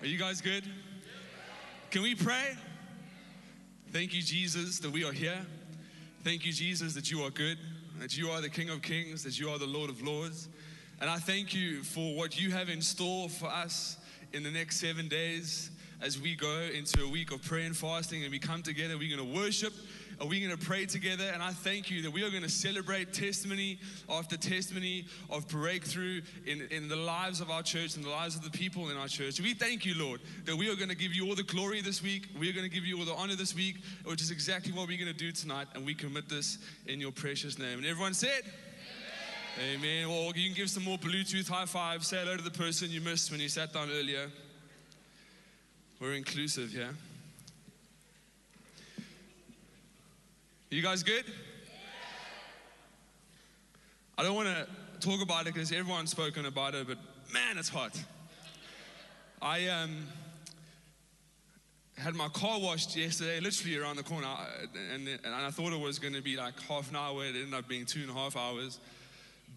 Are 0.00 0.06
you 0.06 0.16
guys 0.16 0.40
good? 0.40 0.62
Can 1.90 2.02
we 2.02 2.14
pray? 2.14 2.56
Thank 3.90 4.14
you, 4.14 4.22
Jesus, 4.22 4.78
that 4.78 4.92
we 4.92 5.04
are 5.04 5.10
here. 5.10 5.44
Thank 6.22 6.46
you, 6.46 6.52
Jesus, 6.52 6.94
that 6.94 7.10
you 7.10 7.22
are 7.22 7.30
good, 7.30 7.58
that 7.98 8.16
you 8.16 8.30
are 8.30 8.40
the 8.40 8.48
King 8.48 8.70
of 8.70 8.80
Kings, 8.80 9.24
that 9.24 9.40
you 9.40 9.50
are 9.50 9.58
the 9.58 9.66
Lord 9.66 9.90
of 9.90 10.00
Lords. 10.00 10.48
And 11.00 11.10
I 11.10 11.16
thank 11.16 11.52
you 11.52 11.82
for 11.82 12.14
what 12.14 12.40
you 12.40 12.52
have 12.52 12.68
in 12.68 12.80
store 12.80 13.28
for 13.28 13.46
us 13.46 13.96
in 14.32 14.44
the 14.44 14.52
next 14.52 14.78
seven 14.78 15.08
days 15.08 15.72
as 16.00 16.20
we 16.20 16.36
go 16.36 16.68
into 16.72 17.02
a 17.02 17.08
week 17.08 17.32
of 17.32 17.42
prayer 17.42 17.66
and 17.66 17.76
fasting 17.76 18.22
and 18.22 18.30
we 18.30 18.38
come 18.38 18.62
together. 18.62 18.96
We're 18.96 19.16
going 19.16 19.28
to 19.28 19.36
worship 19.36 19.72
are 20.20 20.26
we 20.26 20.40
going 20.40 20.56
to 20.56 20.64
pray 20.64 20.84
together? 20.84 21.30
And 21.32 21.42
I 21.42 21.50
thank 21.50 21.90
you 21.90 22.02
that 22.02 22.10
we 22.10 22.24
are 22.24 22.30
going 22.30 22.42
to 22.42 22.48
celebrate 22.48 23.12
testimony 23.12 23.78
after 24.08 24.36
testimony 24.36 25.06
of 25.30 25.46
breakthrough 25.46 26.22
in, 26.44 26.62
in 26.70 26.88
the 26.88 26.96
lives 26.96 27.40
of 27.40 27.50
our 27.50 27.62
church 27.62 27.94
and 27.94 28.04
the 28.04 28.10
lives 28.10 28.34
of 28.34 28.42
the 28.42 28.50
people 28.50 28.90
in 28.90 28.96
our 28.96 29.06
church. 29.06 29.40
We 29.40 29.54
thank 29.54 29.86
you, 29.86 29.94
Lord, 29.96 30.20
that 30.44 30.56
we 30.56 30.70
are 30.70 30.74
going 30.74 30.88
to 30.88 30.96
give 30.96 31.14
you 31.14 31.28
all 31.28 31.36
the 31.36 31.44
glory 31.44 31.80
this 31.82 32.02
week. 32.02 32.26
We 32.38 32.50
are 32.50 32.52
going 32.52 32.68
to 32.68 32.74
give 32.74 32.84
you 32.84 32.98
all 32.98 33.04
the 33.04 33.14
honor 33.14 33.36
this 33.36 33.54
week, 33.54 33.76
which 34.04 34.20
is 34.20 34.32
exactly 34.32 34.72
what 34.72 34.88
we're 34.88 34.98
going 34.98 35.12
to 35.12 35.18
do 35.18 35.30
tonight. 35.30 35.68
And 35.74 35.86
we 35.86 35.94
commit 35.94 36.28
this 36.28 36.58
in 36.86 37.00
your 37.00 37.12
precious 37.12 37.58
name. 37.58 37.78
And 37.78 37.86
everyone 37.86 38.14
said, 38.14 38.42
Amen. 39.58 39.76
Amen. 39.76 40.08
Well, 40.08 40.32
you 40.34 40.48
can 40.48 40.56
give 40.56 40.70
some 40.70 40.84
more 40.84 40.98
Bluetooth 40.98 41.48
high 41.48 41.66
five. 41.66 42.04
Say 42.04 42.18
hello 42.18 42.36
to 42.36 42.42
the 42.42 42.50
person 42.50 42.90
you 42.90 43.00
missed 43.00 43.30
when 43.30 43.40
you 43.40 43.48
sat 43.48 43.72
down 43.72 43.88
earlier. 43.90 44.30
We're 46.00 46.14
inclusive. 46.14 46.72
Yeah? 46.72 46.88
You 50.70 50.82
guys 50.82 51.02
good? 51.02 51.24
I 54.18 54.22
don't 54.22 54.34
want 54.34 54.48
to 54.48 54.66
talk 55.00 55.22
about 55.22 55.46
it 55.46 55.54
because 55.54 55.72
everyone's 55.72 56.10
spoken 56.10 56.44
about 56.44 56.74
it, 56.74 56.86
but 56.86 56.98
man, 57.32 57.56
it's 57.56 57.70
hot. 57.70 57.98
I 59.40 59.66
um, 59.68 60.04
had 61.96 62.14
my 62.14 62.28
car 62.28 62.60
washed 62.60 62.94
yesterday, 62.96 63.40
literally 63.40 63.78
around 63.78 63.96
the 63.96 64.02
corner, 64.02 64.28
and, 64.92 65.08
and 65.08 65.34
I 65.34 65.50
thought 65.50 65.72
it 65.72 65.80
was 65.80 65.98
going 65.98 66.12
to 66.12 66.20
be 66.20 66.36
like 66.36 66.60
half 66.60 66.90
an 66.90 66.96
hour. 66.96 67.24
It 67.24 67.28
ended 67.28 67.54
up 67.54 67.66
being 67.66 67.86
two 67.86 68.02
and 68.02 68.10
a 68.10 68.12
half 68.12 68.36
hours. 68.36 68.78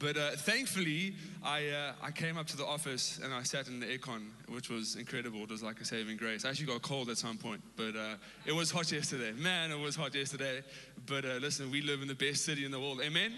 But 0.02 0.18
uh, 0.18 0.32
thankfully, 0.32 1.14
I, 1.44 1.68
uh, 1.68 1.94
I 2.02 2.10
came 2.10 2.36
up 2.36 2.48
to 2.48 2.58
the 2.58 2.66
office 2.66 3.20
and 3.24 3.32
I 3.32 3.44
sat 3.44 3.68
in 3.68 3.80
the 3.80 3.86
aircon, 3.86 4.30
which 4.50 4.68
was 4.68 4.96
incredible. 4.96 5.44
It 5.44 5.52
was 5.52 5.62
like 5.62 5.80
a 5.80 5.86
saving 5.86 6.18
grace. 6.18 6.44
I 6.44 6.50
actually 6.50 6.66
got 6.66 6.82
cold 6.82 7.12
at 7.12 7.20
some 7.20 7.38
point, 7.38 7.62
but 7.78 7.96
uh, 7.96 8.16
it 8.48 8.52
was 8.52 8.72
hot 8.72 8.92
yesterday. 8.92 9.32
Man, 9.34 9.70
it 9.70 9.80
was 9.80 9.96
hot 9.96 10.16
yesterday. 10.16 10.64
But 11.06 11.24
uh, 11.24 11.34
listen, 11.40 11.70
we 11.70 11.84
live 11.84 12.02
in 12.02 12.08
the 12.08 12.16
best 12.16 12.46
city 12.46 12.66
in 12.66 12.72
the 12.72 12.80
world. 12.80 13.00
Amen? 13.04 13.32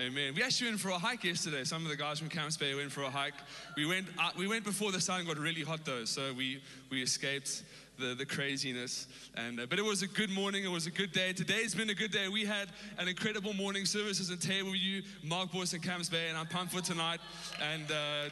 Amen. 0.00 0.32
We 0.34 0.42
actually 0.42 0.68
went 0.68 0.80
for 0.80 0.88
a 0.92 0.98
hike 0.98 1.24
yesterday. 1.24 1.62
Some 1.64 1.84
of 1.84 1.90
the 1.90 1.96
guys 1.96 2.18
from 2.18 2.30
Camps 2.30 2.56
Bay 2.56 2.74
went 2.74 2.90
for 2.90 3.02
a 3.02 3.10
hike. 3.10 3.34
We 3.76 3.84
went, 3.84 4.06
uh, 4.18 4.30
we 4.38 4.48
went 4.48 4.64
before 4.64 4.92
the 4.92 5.00
sun 5.00 5.26
got 5.26 5.36
really 5.36 5.62
hot, 5.62 5.84
though, 5.84 6.06
so 6.06 6.32
we, 6.32 6.62
we 6.88 7.02
escaped 7.02 7.64
the, 8.00 8.14
the 8.14 8.26
craziness. 8.26 9.06
And, 9.36 9.60
uh, 9.60 9.66
but 9.68 9.78
it 9.78 9.84
was 9.84 10.02
a 10.02 10.08
good 10.08 10.30
morning. 10.30 10.64
It 10.64 10.70
was 10.70 10.86
a 10.86 10.90
good 10.90 11.12
day. 11.12 11.32
Today's 11.32 11.74
been 11.74 11.90
a 11.90 11.94
good 11.94 12.10
day. 12.10 12.28
We 12.28 12.44
had 12.44 12.68
an 12.98 13.06
incredible 13.06 13.52
morning 13.52 13.84
services 13.84 14.30
and 14.30 14.40
Table 14.40 14.72
View, 14.72 15.02
Mark 15.22 15.52
Boyce 15.52 15.74
and 15.74 15.82
Camps 15.82 16.08
Bay, 16.08 16.28
and 16.28 16.38
I'm 16.38 16.46
pumped 16.46 16.72
for 16.72 16.80
tonight. 16.80 17.20
And 17.62 17.90
uh, 17.90 18.30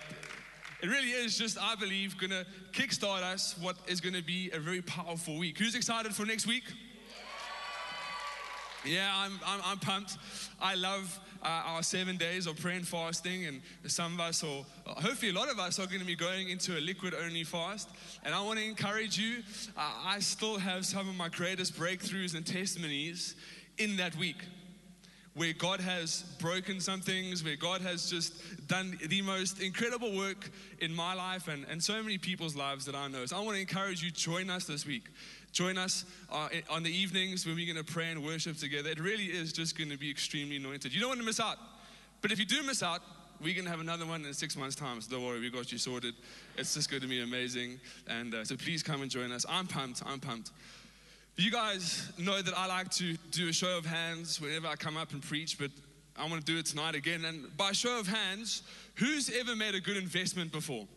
it 0.83 0.89
really 0.89 1.11
is 1.11 1.37
just, 1.37 1.59
I 1.61 1.75
believe, 1.75 2.17
going 2.19 2.31
to 2.31 2.47
kickstart 2.73 3.23
us 3.23 3.57
what 3.61 3.77
is 3.87 4.01
going 4.01 4.15
to 4.15 4.23
be 4.23 4.51
a 4.53 4.59
very 4.59 4.81
powerful 4.83 5.39
week. 5.39 5.59
Who's 5.59 5.75
excited 5.75 6.15
for 6.15 6.25
next 6.25 6.47
week? 6.47 6.65
Yeah, 8.85 9.11
I'm, 9.15 9.33
I'm, 9.45 9.61
I'm 9.65 9.79
pumped. 9.79 10.19
I 10.61 10.75
love 10.75 11.19
uh, 11.43 11.63
our 11.67 11.83
seven 11.83 12.17
days 12.17 12.47
of 12.47 12.61
prayer 12.61 12.77
and 12.77 12.87
fasting, 12.87 13.47
and 13.47 13.61
some 13.87 14.15
of 14.15 14.21
us, 14.21 14.43
or 14.43 14.65
hopefully 14.87 15.31
a 15.31 15.35
lot 15.35 15.51
of 15.51 15.59
us, 15.59 15.79
are 15.79 15.87
going 15.87 16.01
to 16.01 16.07
be 16.07 16.15
going 16.15 16.49
into 16.49 16.79
a 16.79 16.81
liquid 16.81 17.15
only 17.15 17.45
fast. 17.45 17.89
And 18.25 18.35
I 18.35 18.41
want 18.41 18.59
to 18.59 18.65
encourage 18.65 19.19
you, 19.19 19.43
uh, 19.77 19.93
I 20.05 20.21
still 20.21 20.59
have 20.59 20.87
some 20.87 21.09
of 21.09 21.17
my 21.17 21.29
greatest 21.29 21.77
breakthroughs 21.77 22.37
and 22.37 22.47
testimonies 22.47 23.35
in 23.79 23.97
that 23.97 24.17
week 24.17 24.37
where 25.39 25.53
God 25.53 25.81
has 25.81 26.25
broken 26.41 26.81
some 26.81 27.01
things, 27.01 27.45
where 27.45 27.55
God 27.55 27.81
has 27.81 28.11
just 28.11 28.67
done 28.67 28.99
the 29.07 29.23
most 29.23 29.63
incredible 29.63 30.17
work 30.17 30.51
in 30.81 30.93
my 30.93 31.15
life 31.15 31.47
and, 31.47 31.65
and 31.71 31.81
so 31.81 32.03
many 32.03 32.19
people's 32.19 32.57
lives 32.57 32.85
that 32.87 32.97
I 32.97 33.07
know. 33.07 33.25
So 33.25 33.37
I 33.37 33.41
want 33.41 33.55
to 33.55 33.61
encourage 33.61 34.03
you, 34.03 34.11
join 34.11 34.51
us 34.51 34.65
this 34.65 34.85
week. 34.85 35.05
Join 35.53 35.79
us 35.79 36.05
uh, 36.33 36.49
on 36.69 36.83
the 36.83 36.91
evenings 36.91 37.47
when 37.47 37.55
we're 37.55 37.73
going 37.73 37.85
to 37.85 37.93
pray 37.93 38.11
and 38.11 38.25
worship 38.25 38.57
together. 38.57 38.91
It 38.91 38.99
really 38.99 39.27
is 39.27 39.53
just 39.53 39.79
going 39.79 39.91
to 39.91 39.97
be 39.97 40.11
extremely 40.11 40.57
anointed. 40.57 40.93
You 40.93 40.99
don't 40.99 41.11
want 41.11 41.21
to 41.21 41.27
miss 41.27 41.39
out. 41.39 41.59
But 42.21 42.33
if 42.33 42.41
you 42.41 42.45
do 42.45 42.65
miss 42.65 42.83
out, 42.83 43.01
we're 43.41 43.55
going 43.55 43.65
to 43.65 43.71
have 43.71 43.81
another 43.81 44.07
one 44.07 44.25
in 44.25 44.35
six 44.35 44.57
months' 44.57 44.75
time. 44.75 45.01
So 45.01 45.13
don't 45.13 45.25
worry, 45.25 45.39
we 45.39 45.51
got 45.51 45.71
you 45.71 45.79
sorted. 45.79 46.15
It's 46.57 46.75
just 46.75 46.91
going 46.91 47.03
to 47.03 47.09
be 47.09 47.23
amazing. 47.23 47.79
And 48.09 48.35
uh, 48.35 48.45
so 48.45 48.57
please 48.57 48.83
come 48.83 49.03
and 49.03 49.11
join 49.11 49.31
us. 49.31 49.47
I'm 49.49 49.69
pumped. 49.69 50.03
I'm 50.05 50.19
pumped. 50.19 50.51
You 51.41 51.53
guys 51.53 52.11
know 52.19 52.43
that 52.43 52.59
I 52.59 52.67
like 52.67 52.91
to 52.95 53.17
do 53.31 53.49
a 53.49 53.53
show 53.53 53.79
of 53.79 53.87
hands 53.87 54.41
whenever 54.41 54.67
I 54.67 54.75
come 54.75 54.97
up 54.97 55.13
and 55.13 55.23
preach, 55.23 55.57
but 55.57 55.71
I 56.17 56.23
want 56.29 56.45
to 56.45 56.53
do 56.53 56.59
it 56.59 56.67
tonight 56.67 56.97
again. 56.97 57.25
And 57.25 57.57
by 57.57 57.71
show 57.71 58.01
of 58.01 58.09
hands, 58.09 58.65
who's 58.97 59.31
ever 59.31 59.55
made 59.55 59.77
a 59.77 59.81
good 59.81 59.97
investment 59.97 60.51
before? 60.51 60.89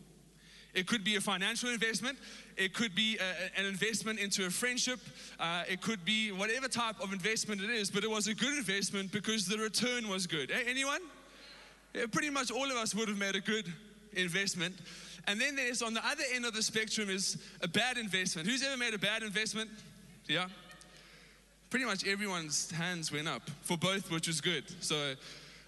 It 0.74 0.88
could 0.88 1.04
be 1.04 1.14
a 1.14 1.20
financial 1.20 1.68
investment. 1.68 2.18
It 2.56 2.74
could 2.74 2.92
be 2.96 3.18
a, 3.18 3.60
an 3.60 3.66
investment 3.66 4.18
into 4.18 4.44
a 4.44 4.50
friendship. 4.50 4.98
Uh, 5.38 5.62
it 5.70 5.80
could 5.80 6.04
be 6.04 6.32
whatever 6.32 6.66
type 6.66 6.98
of 7.00 7.12
investment 7.12 7.60
it 7.60 7.70
is, 7.70 7.88
but 7.88 8.02
it 8.02 8.10
was 8.10 8.26
a 8.26 8.34
good 8.34 8.58
investment 8.58 9.12
because 9.12 9.46
the 9.46 9.58
return 9.58 10.08
was 10.08 10.26
good. 10.26 10.50
Hey, 10.50 10.64
anyone? 10.66 11.02
Yeah, 11.94 12.06
pretty 12.10 12.30
much 12.30 12.50
all 12.50 12.68
of 12.68 12.76
us 12.76 12.96
would 12.96 13.08
have 13.08 13.18
made 13.18 13.36
a 13.36 13.40
good 13.40 13.72
investment. 14.14 14.74
And 15.28 15.40
then 15.40 15.54
there's 15.54 15.82
on 15.82 15.94
the 15.94 16.04
other 16.04 16.24
end 16.34 16.46
of 16.46 16.52
the 16.52 16.64
spectrum 16.64 17.10
is 17.10 17.38
a 17.62 17.68
bad 17.68 17.96
investment. 17.96 18.48
Who's 18.48 18.64
ever 18.64 18.76
made 18.76 18.92
a 18.92 18.98
bad 18.98 19.22
investment? 19.22 19.70
Yeah? 20.28 20.46
Pretty 21.70 21.84
much 21.84 22.06
everyone's 22.06 22.70
hands 22.70 23.10
went 23.10 23.28
up 23.28 23.42
for 23.62 23.76
both, 23.76 24.10
which 24.10 24.26
was 24.26 24.40
good. 24.40 24.64
So 24.82 25.14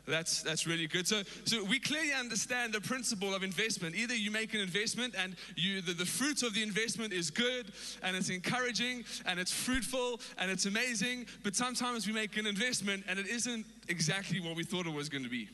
that's, 0.06 0.42
that's 0.42 0.66
really 0.66 0.87
good. 0.87 1.06
So, 1.06 1.22
so 1.44 1.65
we 1.65 1.81
clearly 1.81 2.12
understand 2.12 2.75
the 2.75 2.81
principle 2.81 3.34
of 3.34 3.43
investment. 3.43 3.97
Either 3.97 4.14
you 4.14 4.31
make 4.31 4.53
an 4.53 4.60
investment 4.60 5.14
and 5.19 5.34
you, 5.56 5.81
the, 5.81 5.93
the 5.93 6.04
fruit 6.04 6.43
of 6.43 6.54
the 6.54 6.62
investment 6.62 7.12
is 7.12 7.31
good 7.31 7.72
and 8.03 8.16
it's 8.16 8.28
encouraging 8.28 9.04
and 9.25 9.41
it's 9.41 9.53
fruitful 9.53 10.20
and 10.38 10.50
it's 10.50 10.66
amazing, 10.66 11.26
but 11.43 11.56
sometimes 11.56 12.06
we 12.06 12.12
make 12.12 12.37
an 12.37 12.47
investment 12.47 13.04
and 13.09 13.19
it 13.19 13.26
isn't 13.26 13.64
exactly 13.88 14.41
what 14.41 14.56
we 14.56 14.64
thought 14.64 14.87
it 14.87 14.93
was 14.93 15.09
going 15.09 15.25
to 15.25 15.31
be. 15.31 15.48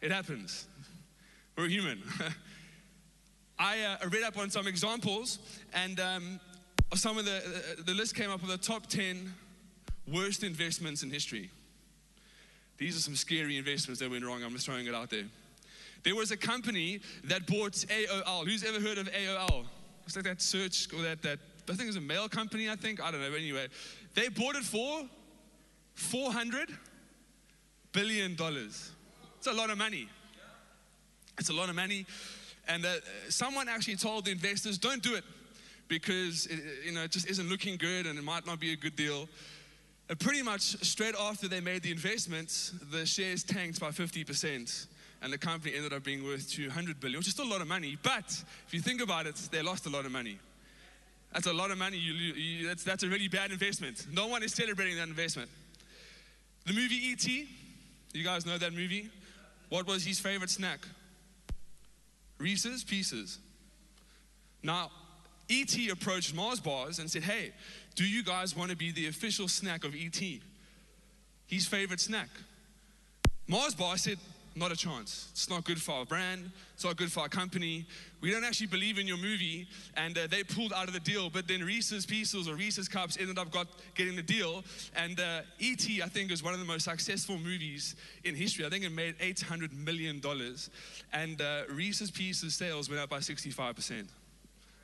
It 0.00 0.10
happens. 0.10 0.66
We're 1.56 1.68
human. 1.68 2.02
I 3.58 3.82
uh, 3.82 4.08
read 4.08 4.24
up 4.24 4.36
on 4.36 4.50
some 4.50 4.66
examples 4.66 5.38
and 5.72 6.00
um, 6.00 6.40
some 6.94 7.18
of 7.18 7.24
the, 7.24 7.82
the 7.84 7.94
list 7.94 8.14
came 8.14 8.30
up 8.30 8.40
with 8.40 8.50
the 8.50 8.58
top 8.58 8.86
10 8.86 9.32
worst 10.12 10.44
investments 10.44 11.02
in 11.02 11.10
history. 11.10 11.50
These 12.76 12.96
are 12.96 13.00
some 13.00 13.16
scary 13.16 13.56
investments 13.56 14.00
that 14.00 14.10
went 14.10 14.24
wrong. 14.24 14.42
I'm 14.42 14.52
just 14.52 14.66
throwing 14.66 14.86
it 14.86 14.94
out 14.94 15.10
there. 15.10 15.24
There 16.02 16.14
was 16.14 16.30
a 16.30 16.36
company 16.36 17.00
that 17.24 17.46
bought 17.46 17.72
AOL. 17.72 18.44
Who's 18.44 18.64
ever 18.64 18.80
heard 18.80 18.98
of 18.98 19.10
AOL? 19.10 19.64
It's 20.06 20.16
like 20.16 20.26
that 20.26 20.42
search 20.42 20.92
or 20.92 21.02
that, 21.02 21.22
that 21.22 21.38
I 21.68 21.74
think 21.74 21.88
it's 21.88 21.96
a 21.96 22.00
mail 22.00 22.28
company, 22.28 22.68
I 22.68 22.76
think. 22.76 23.02
I 23.02 23.10
don't 23.10 23.20
know. 23.20 23.30
But 23.30 23.38
anyway, 23.38 23.68
they 24.14 24.28
bought 24.28 24.56
it 24.56 24.64
for 24.64 25.02
400 25.94 26.68
billion 27.92 28.34
dollars. 28.34 28.90
It's 29.38 29.46
a 29.46 29.52
lot 29.52 29.70
of 29.70 29.78
money. 29.78 30.08
It's 31.38 31.48
a 31.48 31.54
lot 31.54 31.68
of 31.68 31.76
money. 31.76 32.06
And 32.68 32.84
uh, 32.84 32.94
someone 33.28 33.68
actually 33.68 33.96
told 33.96 34.26
the 34.26 34.30
investors, 34.30 34.78
don't 34.78 35.02
do 35.02 35.14
it 35.14 35.24
because 35.88 36.46
it, 36.46 36.60
you 36.84 36.92
know, 36.92 37.04
it 37.04 37.10
just 37.10 37.28
isn't 37.28 37.48
looking 37.48 37.76
good 37.76 38.06
and 38.06 38.18
it 38.18 38.24
might 38.24 38.46
not 38.46 38.60
be 38.60 38.72
a 38.72 38.76
good 38.76 38.96
deal. 38.96 39.28
And 40.08 40.18
pretty 40.18 40.42
much 40.42 40.60
straight 40.60 41.14
after 41.18 41.48
they 41.48 41.60
made 41.60 41.82
the 41.82 41.90
investments, 41.90 42.72
the 42.90 43.06
shares 43.06 43.42
tanked 43.42 43.80
by 43.80 43.88
50%. 43.88 44.86
And 45.22 45.32
the 45.32 45.38
company 45.38 45.74
ended 45.74 45.94
up 45.94 46.04
being 46.04 46.22
worth 46.22 46.50
200 46.50 47.00
billion, 47.00 47.18
which 47.18 47.28
is 47.28 47.32
still 47.32 47.46
a 47.46 47.52
lot 47.52 47.62
of 47.62 47.68
money. 47.68 47.96
But 48.02 48.26
if 48.66 48.74
you 48.74 48.80
think 48.80 49.00
about 49.00 49.26
it, 49.26 49.36
they 49.50 49.62
lost 49.62 49.86
a 49.86 49.88
lot 49.88 50.04
of 50.04 50.12
money. 50.12 50.38
That's 51.32 51.46
a 51.46 51.52
lot 51.52 51.70
of 51.70 51.78
money. 51.78 51.96
You, 51.96 52.12
you, 52.12 52.68
that's, 52.68 52.84
that's 52.84 53.02
a 53.02 53.08
really 53.08 53.28
bad 53.28 53.50
investment. 53.50 54.06
No 54.12 54.26
one 54.26 54.42
is 54.42 54.52
celebrating 54.52 54.96
that 54.96 55.08
investment. 55.08 55.48
The 56.66 56.74
movie 56.74 56.94
E.T., 56.94 57.48
you 58.12 58.22
guys 58.22 58.46
know 58.46 58.58
that 58.58 58.72
movie? 58.72 59.10
What 59.70 59.86
was 59.86 60.04
his 60.04 60.20
favorite 60.20 60.50
snack? 60.50 60.86
Reese's 62.38 62.84
Pieces. 62.84 63.38
Now, 64.62 64.90
E.T. 65.48 65.90
approached 65.90 66.34
Mars 66.34 66.60
Bars 66.60 66.98
and 66.98 67.10
said, 67.10 67.22
Hey, 67.22 67.52
do 67.94 68.04
you 68.04 68.22
guys 68.22 68.56
want 68.56 68.70
to 68.70 68.76
be 68.76 68.92
the 68.92 69.06
official 69.08 69.48
snack 69.48 69.84
of 69.84 69.94
ET? 69.94 70.20
His 71.46 71.66
favorite 71.66 72.00
snack. 72.00 72.28
Mars 73.46 73.74
Bar 73.74 73.98
said, 73.98 74.18
not 74.56 74.70
a 74.70 74.76
chance. 74.76 75.28
It's 75.32 75.50
not 75.50 75.64
good 75.64 75.82
for 75.82 75.92
our 75.92 76.04
brand. 76.04 76.50
It's 76.74 76.84
not 76.84 76.96
good 76.96 77.10
for 77.10 77.20
our 77.20 77.28
company. 77.28 77.86
We 78.20 78.30
don't 78.30 78.44
actually 78.44 78.68
believe 78.68 78.98
in 78.98 79.06
your 79.06 79.16
movie. 79.16 79.66
And 79.96 80.16
uh, 80.16 80.28
they 80.28 80.44
pulled 80.44 80.72
out 80.72 80.86
of 80.86 80.94
the 80.94 81.00
deal. 81.00 81.28
But 81.28 81.48
then 81.48 81.62
Reese's 81.62 82.06
Pieces 82.06 82.48
or 82.48 82.54
Reese's 82.54 82.88
Cups 82.88 83.18
ended 83.18 83.36
up 83.36 83.50
got, 83.50 83.66
getting 83.96 84.14
the 84.14 84.22
deal. 84.22 84.64
And 84.94 85.18
uh, 85.18 85.40
E.T., 85.58 86.02
I 86.02 86.06
think, 86.06 86.30
is 86.30 86.42
one 86.42 86.54
of 86.54 86.60
the 86.60 86.66
most 86.66 86.84
successful 86.84 87.36
movies 87.36 87.96
in 88.22 88.36
history. 88.36 88.64
I 88.64 88.70
think 88.70 88.84
it 88.84 88.92
made 88.92 89.18
$800 89.18 89.72
million. 89.72 90.22
And 91.12 91.40
uh, 91.40 91.62
Reese's 91.70 92.12
Pieces 92.12 92.54
sales 92.54 92.88
went 92.88 93.00
up 93.00 93.10
by 93.10 93.18
65%. 93.18 94.06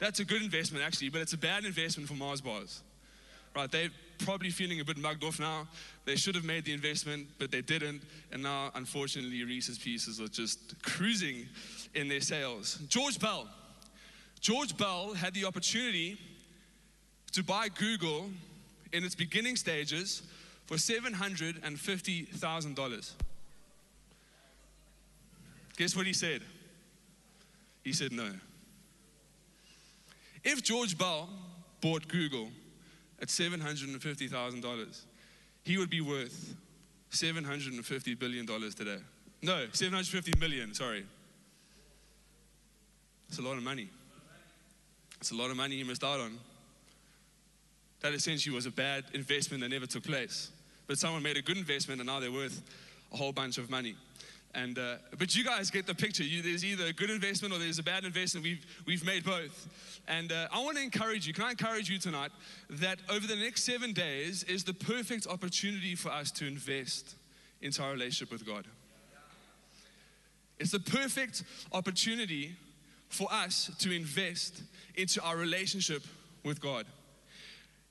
That's 0.00 0.18
a 0.18 0.24
good 0.24 0.42
investment, 0.42 0.84
actually, 0.84 1.10
but 1.10 1.20
it's 1.20 1.34
a 1.34 1.38
bad 1.38 1.64
investment 1.64 2.08
for 2.08 2.14
Mars 2.14 2.40
bars. 2.40 2.82
Right? 3.54 3.70
They're 3.70 3.90
probably 4.18 4.50
feeling 4.50 4.80
a 4.80 4.84
bit 4.84 4.96
mugged 4.96 5.22
off 5.24 5.38
now. 5.38 5.68
They 6.06 6.16
should 6.16 6.34
have 6.34 6.44
made 6.44 6.64
the 6.64 6.72
investment, 6.72 7.26
but 7.38 7.50
they 7.50 7.60
didn't. 7.62 8.02
And 8.32 8.42
now, 8.42 8.70
unfortunately, 8.74 9.44
Reese's 9.44 9.78
Pieces 9.78 10.20
are 10.20 10.28
just 10.28 10.82
cruising 10.82 11.46
in 11.94 12.08
their 12.08 12.20
sales. 12.20 12.78
George 12.88 13.20
Bell. 13.20 13.48
George 14.40 14.76
Bell 14.76 15.14
had 15.14 15.34
the 15.34 15.44
opportunity 15.44 16.18
to 17.32 17.44
buy 17.44 17.68
Google 17.68 18.30
in 18.92 19.04
its 19.04 19.14
beginning 19.14 19.54
stages 19.56 20.22
for 20.66 20.76
$750,000. 20.76 23.12
Guess 25.76 25.96
what 25.96 26.06
he 26.06 26.12
said? 26.12 26.42
He 27.82 27.92
said 27.92 28.12
no. 28.12 28.30
If 30.42 30.62
George 30.62 30.96
Bell 30.96 31.28
bought 31.80 32.08
Google 32.08 32.48
at 33.20 33.28
$750,000, 33.28 35.00
he 35.62 35.78
would 35.78 35.90
be 35.90 36.00
worth 36.00 36.56
$750 37.12 38.18
billion 38.18 38.46
today. 38.46 38.98
No, 39.42 39.66
750 39.72 40.38
million, 40.38 40.74
sorry. 40.74 41.04
It's 43.28 43.38
a 43.38 43.42
lot 43.42 43.56
of 43.56 43.62
money. 43.62 43.88
It's 45.20 45.30
a 45.30 45.34
lot 45.34 45.50
of 45.50 45.56
money 45.56 45.76
he 45.76 45.84
missed 45.84 46.04
out 46.04 46.20
on. 46.20 46.38
That 48.00 48.14
essentially 48.14 48.54
was 48.54 48.66
a 48.66 48.70
bad 48.70 49.04
investment 49.12 49.62
that 49.62 49.68
never 49.68 49.86
took 49.86 50.04
place. 50.04 50.50
But 50.86 50.98
someone 50.98 51.22
made 51.22 51.36
a 51.36 51.42
good 51.42 51.58
investment 51.58 52.00
and 52.00 52.08
now 52.08 52.20
they're 52.20 52.32
worth 52.32 52.62
a 53.12 53.16
whole 53.16 53.32
bunch 53.32 53.58
of 53.58 53.70
money. 53.70 53.94
And, 54.54 54.78
uh, 54.78 54.96
but 55.18 55.36
you 55.36 55.44
guys 55.44 55.70
get 55.70 55.86
the 55.86 55.94
picture. 55.94 56.24
You, 56.24 56.42
there's 56.42 56.64
either 56.64 56.86
a 56.86 56.92
good 56.92 57.10
investment 57.10 57.54
or 57.54 57.58
there's 57.58 57.78
a 57.78 57.84
bad 57.84 58.04
investment. 58.04 58.44
We've, 58.44 58.66
we've 58.84 59.04
made 59.04 59.24
both. 59.24 59.68
And 60.08 60.32
uh, 60.32 60.48
I 60.52 60.60
want 60.62 60.76
to 60.76 60.82
encourage 60.82 61.26
you, 61.26 61.32
can 61.32 61.44
I 61.44 61.50
encourage 61.50 61.88
you 61.88 61.98
tonight 61.98 62.32
that 62.70 62.98
over 63.08 63.26
the 63.26 63.36
next 63.36 63.62
seven 63.62 63.92
days 63.92 64.42
is 64.44 64.64
the 64.64 64.74
perfect 64.74 65.28
opportunity 65.28 65.94
for 65.94 66.10
us 66.10 66.32
to 66.32 66.46
invest 66.46 67.14
into 67.62 67.82
our 67.82 67.92
relationship 67.92 68.32
with 68.32 68.44
God. 68.44 68.66
It's 70.58 70.72
the 70.72 70.80
perfect 70.80 71.44
opportunity 71.72 72.56
for 73.08 73.32
us 73.32 73.70
to 73.78 73.92
invest 73.92 74.62
into 74.94 75.22
our 75.22 75.36
relationship 75.36 76.02
with 76.44 76.60
God. 76.60 76.86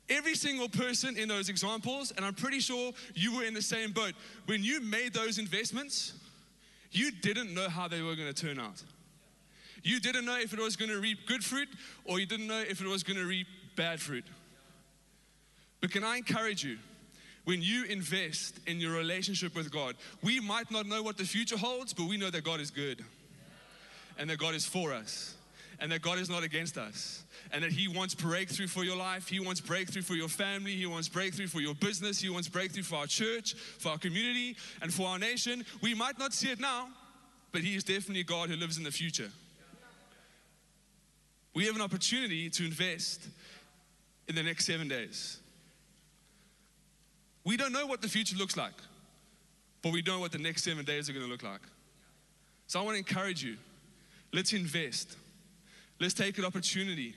Every 0.09 0.35
single 0.35 0.69
person 0.69 1.17
in 1.17 1.27
those 1.27 1.49
examples, 1.49 2.11
and 2.11 2.25
I'm 2.25 2.33
pretty 2.33 2.59
sure 2.59 2.93
you 3.13 3.35
were 3.35 3.43
in 3.43 3.53
the 3.53 3.61
same 3.61 3.91
boat, 3.91 4.13
when 4.45 4.63
you 4.63 4.81
made 4.81 5.13
those 5.13 5.37
investments, 5.37 6.13
you 6.91 7.11
didn't 7.11 7.53
know 7.53 7.69
how 7.69 7.87
they 7.87 8.01
were 8.01 8.15
going 8.15 8.31
to 8.31 8.33
turn 8.33 8.59
out. 8.59 8.81
You 9.83 9.99
didn't 9.99 10.25
know 10.25 10.37
if 10.37 10.53
it 10.53 10.59
was 10.59 10.75
going 10.75 10.91
to 10.91 10.99
reap 10.99 11.19
good 11.25 11.43
fruit 11.43 11.69
or 12.05 12.19
you 12.19 12.25
didn't 12.25 12.47
know 12.47 12.59
if 12.59 12.81
it 12.81 12.87
was 12.87 13.03
going 13.03 13.17
to 13.17 13.25
reap 13.25 13.47
bad 13.75 14.01
fruit. 14.01 14.25
But 15.81 15.91
can 15.91 16.03
I 16.03 16.17
encourage 16.17 16.63
you? 16.63 16.77
When 17.45 17.61
you 17.61 17.85
invest 17.85 18.59
in 18.67 18.79
your 18.79 18.91
relationship 18.91 19.55
with 19.55 19.71
God, 19.71 19.95
we 20.21 20.39
might 20.39 20.69
not 20.69 20.85
know 20.85 21.01
what 21.01 21.17
the 21.17 21.23
future 21.23 21.57
holds, 21.57 21.93
but 21.93 22.07
we 22.07 22.17
know 22.17 22.29
that 22.29 22.43
God 22.43 22.59
is 22.59 22.69
good 22.69 23.03
and 24.17 24.29
that 24.29 24.37
God 24.37 24.53
is 24.53 24.65
for 24.65 24.93
us 24.93 25.35
and 25.79 25.91
that 25.91 26.01
God 26.01 26.19
is 26.19 26.29
not 26.29 26.43
against 26.43 26.77
us 26.77 27.23
and 27.51 27.63
that 27.63 27.71
He 27.71 27.87
wants 27.87 28.13
breakthrough 28.13 28.67
for 28.67 28.83
your 28.83 28.97
life. 28.97 29.27
He 29.27 29.39
wants 29.39 29.61
breakthrough 29.61 30.01
for 30.01 30.13
your 30.13 30.27
family. 30.27 30.71
He 30.71 30.85
wants 30.85 31.07
breakthrough 31.07 31.47
for 31.47 31.61
your 31.61 31.75
business. 31.75 32.19
He 32.19 32.29
wants 32.29 32.47
breakthrough 32.47 32.83
for 32.83 32.97
our 32.97 33.07
church, 33.07 33.53
for 33.53 33.89
our 33.89 33.97
community, 33.97 34.57
and 34.81 34.93
for 34.93 35.07
our 35.07 35.19
nation. 35.19 35.65
We 35.81 35.93
might 35.93 36.19
not 36.19 36.33
see 36.33 36.51
it 36.51 36.59
now, 36.59 36.89
but 37.51 37.61
He 37.61 37.75
is 37.75 37.83
definitely 37.83 38.23
God 38.23 38.49
who 38.49 38.55
lives 38.55 38.77
in 38.77 38.83
the 38.83 38.91
future. 38.91 39.29
We 41.53 41.65
have 41.65 41.75
an 41.75 41.81
opportunity 41.81 42.49
to 42.49 42.65
invest 42.65 43.27
in 44.27 44.35
the 44.35 44.43
next 44.43 44.65
seven 44.65 44.87
days. 44.87 45.39
We 47.43 47.57
don't 47.57 47.73
know 47.73 47.87
what 47.87 48.01
the 48.01 48.07
future 48.07 48.37
looks 48.37 48.55
like, 48.55 48.73
but 49.81 49.91
we 49.91 50.01
know 50.03 50.19
what 50.19 50.31
the 50.31 50.37
next 50.37 50.63
seven 50.63 50.85
days 50.85 51.09
are 51.09 51.13
going 51.13 51.25
to 51.25 51.31
look 51.31 51.43
like. 51.43 51.61
So 52.67 52.79
I 52.79 52.83
want 52.83 52.93
to 52.95 52.99
encourage 52.99 53.43
you 53.43 53.57
let's 54.31 54.53
invest. 54.53 55.15
Let's 55.99 56.13
take 56.13 56.37
an 56.37 56.45
opportunity 56.45 57.13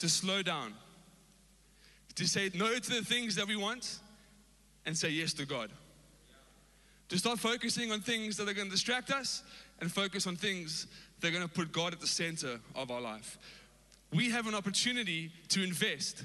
to 0.00 0.08
slow 0.08 0.42
down, 0.42 0.74
to 2.14 2.26
say 2.26 2.50
no 2.54 2.78
to 2.78 2.90
the 2.90 3.04
things 3.04 3.34
that 3.36 3.46
we 3.46 3.56
want 3.56 3.98
and 4.84 4.96
say 4.96 5.08
yes 5.08 5.32
to 5.34 5.46
God. 5.46 5.70
To 7.08 7.18
start 7.18 7.38
focusing 7.38 7.90
on 7.90 8.00
things 8.00 8.36
that 8.36 8.48
are 8.48 8.52
going 8.52 8.68
to 8.68 8.72
distract 8.72 9.10
us 9.10 9.42
and 9.80 9.90
focus 9.90 10.26
on 10.26 10.36
things 10.36 10.86
that 11.20 11.28
are 11.28 11.30
going 11.30 11.42
to 11.42 11.48
put 11.48 11.72
God 11.72 11.94
at 11.94 12.00
the 12.00 12.06
center 12.06 12.60
of 12.74 12.90
our 12.90 13.00
life. 13.00 13.38
We 14.12 14.30
have 14.30 14.46
an 14.46 14.54
opportunity 14.54 15.30
to 15.48 15.62
invest. 15.62 16.24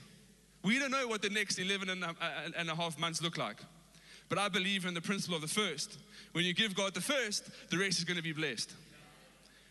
We 0.63 0.79
don't 0.79 0.91
know 0.91 1.07
what 1.07 1.21
the 1.21 1.29
next 1.29 1.57
11 1.57 1.89
uh, 1.89 2.07
uh, 2.07 2.49
and 2.57 2.69
a 2.69 2.75
half 2.75 2.99
months 2.99 3.21
look 3.21 3.37
like. 3.37 3.57
But 4.29 4.37
I 4.37 4.49
believe 4.49 4.85
in 4.85 4.93
the 4.93 5.01
principle 5.01 5.35
of 5.35 5.41
the 5.41 5.47
first. 5.47 5.97
When 6.33 6.43
you 6.43 6.53
give 6.53 6.75
God 6.75 6.93
the 6.93 7.01
first, 7.01 7.49
the 7.69 7.77
rest 7.77 7.99
is 7.99 8.03
going 8.03 8.17
to 8.17 8.23
be 8.23 8.33
blessed. 8.33 8.73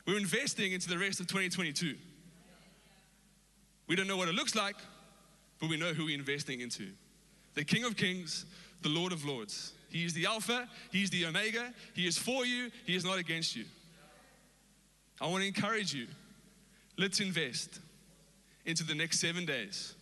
We're 0.06 0.18
investing 0.18 0.72
into 0.72 0.88
the 0.88 0.98
rest 0.98 1.20
of 1.20 1.26
2022. 1.26 1.94
We 3.92 3.96
don't 3.96 4.06
know 4.06 4.16
what 4.16 4.28
it 4.28 4.34
looks 4.34 4.54
like, 4.54 4.76
but 5.60 5.68
we 5.68 5.76
know 5.76 5.92
who 5.92 6.06
we're 6.06 6.18
investing 6.18 6.62
into 6.62 6.88
the 7.52 7.62
King 7.62 7.84
of 7.84 7.94
Kings, 7.94 8.46
the 8.80 8.88
Lord 8.88 9.12
of 9.12 9.22
Lords. 9.26 9.74
He 9.90 10.06
is 10.06 10.14
the 10.14 10.24
Alpha, 10.24 10.66
He's 10.90 11.10
the 11.10 11.26
Omega. 11.26 11.74
He 11.92 12.06
is 12.06 12.16
for 12.16 12.46
you, 12.46 12.70
He 12.86 12.96
is 12.96 13.04
not 13.04 13.18
against 13.18 13.54
you. 13.54 13.66
I 15.20 15.26
want 15.26 15.42
to 15.42 15.46
encourage 15.46 15.92
you 15.92 16.06
let's 16.96 17.20
invest 17.20 17.80
into 18.64 18.82
the 18.82 18.94
next 18.94 19.20
seven 19.20 19.44
days 19.44 19.94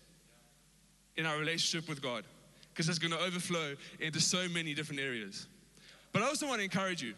in 1.16 1.26
our 1.26 1.36
relationship 1.36 1.88
with 1.88 2.00
God 2.00 2.22
because 2.72 2.88
it's 2.88 3.00
going 3.00 3.10
to 3.10 3.18
overflow 3.18 3.74
into 3.98 4.20
so 4.20 4.48
many 4.50 4.72
different 4.72 5.00
areas. 5.00 5.48
But 6.12 6.22
I 6.22 6.26
also 6.26 6.46
want 6.46 6.60
to 6.60 6.64
encourage 6.64 7.02
you. 7.02 7.14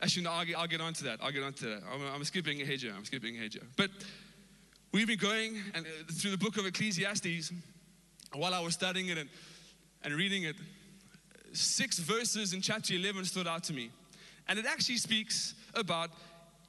Actually, 0.00 0.22
no, 0.22 0.30
I'll 0.32 0.46
get, 0.46 0.56
I'll 0.56 0.66
get 0.66 0.80
on 0.80 0.94
to 0.94 1.04
that. 1.04 1.18
I'll 1.22 1.30
get 1.30 1.42
on 1.42 1.52
to 1.52 1.66
that. 1.66 1.82
I'm, 1.92 2.00
I'm 2.06 2.24
skipping 2.24 2.62
ahead 2.62 2.80
here. 2.80 2.94
I'm 2.96 3.04
skipping 3.04 3.36
ahead 3.36 3.52
here. 3.52 3.64
But 3.76 3.90
we've 4.94 5.08
been 5.08 5.18
going 5.18 5.60
and, 5.74 5.84
uh, 5.84 6.12
through 6.12 6.30
the 6.30 6.38
book 6.38 6.56
of 6.56 6.64
Ecclesiastes 6.66 7.52
while 8.32 8.54
I 8.54 8.60
was 8.60 8.74
studying 8.74 9.08
it 9.08 9.18
and, 9.18 9.28
and 10.04 10.14
reading 10.14 10.44
it. 10.44 10.54
Six 11.52 11.98
verses 11.98 12.52
in 12.52 12.60
chapter 12.60 12.94
11 12.94 13.24
stood 13.24 13.48
out 13.48 13.64
to 13.64 13.72
me. 13.72 13.90
And 14.46 14.56
it 14.56 14.66
actually 14.66 14.98
speaks 14.98 15.54
about 15.74 16.10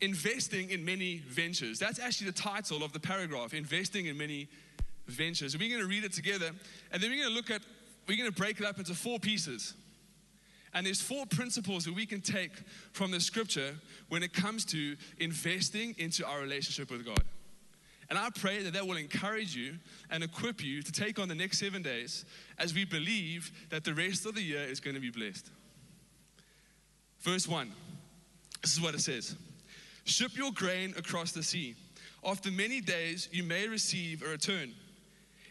investing 0.01 0.72
in 0.72 0.83
many 0.83 1.19
ventures. 1.27 1.77
That's 1.77 2.00
actually 2.00 2.31
the 2.31 2.38
title 2.38 2.83
of 2.83 2.94
the 2.94 3.00
paragraph 3.00 3.54
investing 3.54 4.07
in 4.07 4.18
many 4.18 4.47
ventures. 5.06 5.56
We're 5.56 5.69
going 5.69 5.81
to 5.81 5.88
read 5.88 6.04
it 6.04 6.14
together. 6.14 6.49
And 6.92 7.04
then 7.04 7.11
we're 7.11 7.21
going 7.21 7.30
to 7.30 7.35
look 7.35 7.52
at, 7.52 7.61
we're 8.07 8.18
going 8.18 8.31
to 8.31 8.35
break 8.35 8.59
it 8.59 8.66
up 8.66 8.80
into 8.80 8.95
four 8.95 9.19
pieces. 9.19 9.76
And 10.73 10.85
there's 10.85 11.02
four 11.02 11.28
principles 11.28 11.85
that 11.85 11.94
we 11.94 12.07
can 12.07 12.21
take 12.21 12.54
from 12.92 13.11
the 13.11 13.19
scripture 13.19 13.76
when 14.09 14.23
it 14.23 14.33
comes 14.33 14.66
to 14.66 14.95
investing 15.19 15.94
into 15.99 16.26
our 16.26 16.42
relationship 16.42 16.90
with 16.90 17.06
God. 17.06 17.23
And 18.09 18.19
I 18.19 18.30
pray 18.30 18.62
that 18.64 18.74
that 18.74 18.85
will 18.85 18.97
encourage 18.97 19.56
you 19.56 19.76
and 20.12 20.24
equip 20.24 20.64
you 20.64 20.83
to 20.83 20.92
take 20.92 21.18
on 21.19 21.28
the 21.28 21.35
next 21.35 21.59
seven 21.59 21.81
days 21.81 22.26
as 22.59 22.74
we 22.74 22.85
believe 22.85 23.52
that 23.69 23.83
the 23.83 23.94
rest 23.94 24.26
of 24.26 24.35
the 24.35 24.42
year 24.42 24.62
is 24.62 24.80
going 24.80 24.95
to 24.95 25.02
be 25.02 25.09
blessed. 25.09 25.50
Verse 27.21 27.47
1, 27.47 27.71
this 28.62 28.74
is 28.74 28.81
what 28.81 28.94
it 28.94 29.02
says 29.02 29.35
Ship 30.04 30.31
your 30.35 30.52
grain 30.52 30.94
across 30.97 31.31
the 31.31 31.42
sea. 31.42 31.76
After 32.24 32.52
many 32.52 32.81
days, 32.81 33.28
you 33.31 33.44
may 33.44 33.68
receive 33.68 34.24
a 34.24 34.28
return. 34.28 34.74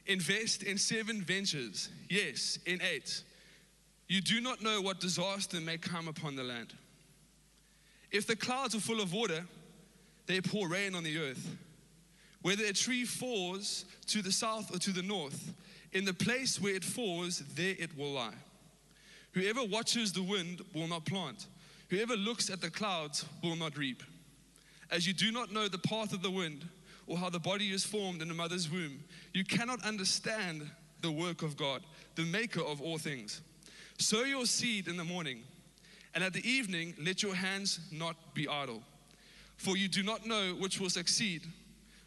Invest 0.07 0.63
in 0.63 0.77
seven 0.79 1.23
ventures, 1.23 1.89
yes, 2.09 2.59
in 2.67 2.81
eight. 2.83 3.23
You 4.07 4.21
do 4.21 4.41
not 4.41 4.63
know 4.63 4.81
what 4.81 5.01
disaster 5.01 5.61
may 5.61 5.79
come 5.79 6.09
upon 6.09 6.37
the 6.37 6.43
land. 6.43 6.75
If 8.11 8.27
the 8.27 8.37
clouds 8.37 8.75
are 8.75 8.81
full 8.81 9.01
of 9.01 9.13
water, 9.13 9.45
they 10.27 10.41
pour 10.41 10.69
rain 10.69 10.95
on 10.95 11.05
the 11.05 11.19
earth. 11.19 11.57
Whether 12.45 12.67
a 12.67 12.75
tree 12.75 13.07
falls 13.07 13.87
to 14.09 14.21
the 14.21 14.31
south 14.31 14.75
or 14.75 14.79
to 14.81 14.93
the 14.93 15.01
north, 15.01 15.55
in 15.93 16.05
the 16.05 16.13
place 16.13 16.61
where 16.61 16.75
it 16.75 16.85
falls, 16.85 17.39
there 17.55 17.75
it 17.79 17.97
will 17.97 18.13
lie. 18.13 18.35
Whoever 19.33 19.65
watches 19.65 20.13
the 20.13 20.23
wind 20.23 20.61
will 20.75 20.87
not 20.87 21.07
plant. 21.07 21.47
Whoever 21.89 22.19
looks 22.19 22.51
at 22.51 22.61
the 22.61 22.69
clouds 22.69 23.25
will 23.43 23.57
not 23.57 23.79
reap. 23.79 24.03
As 24.91 25.07
you 25.07 25.15
do 25.15 25.33
not 25.33 25.55
know 25.55 25.69
the 25.69 25.79
path 25.79 26.13
of 26.13 26.21
the 26.21 26.31
wind 26.31 26.69
or 27.07 27.17
how 27.17 27.31
the 27.31 27.41
body 27.41 27.73
is 27.73 27.83
formed 27.83 28.21
in 28.21 28.29
the 28.29 28.35
mother's 28.35 28.71
womb, 28.71 29.03
you 29.33 29.43
cannot 29.43 29.83
understand 29.83 30.71
the 31.01 31.11
work 31.11 31.41
of 31.41 31.57
God, 31.57 31.83
the 32.15 32.27
maker 32.27 32.61
of 32.61 32.83
all 32.83 32.99
things. 32.99 33.41
Sow 33.99 34.25
your 34.25 34.45
seed 34.45 34.87
in 34.87 34.99
the 34.99 35.05
morning, 35.05 35.45
and 36.15 36.23
at 36.23 36.35
the 36.35 36.47
evening 36.47 36.93
let 37.03 37.23
your 37.23 37.37
hands 37.37 37.81
not 37.91 38.35
be 38.35 38.47
idle. 38.47 38.83
For 39.57 39.79
you 39.79 39.89
do 39.89 40.03
not 40.03 40.27
know 40.27 40.55
which 40.59 40.79
will 40.79 40.91
succeed, 40.91 41.47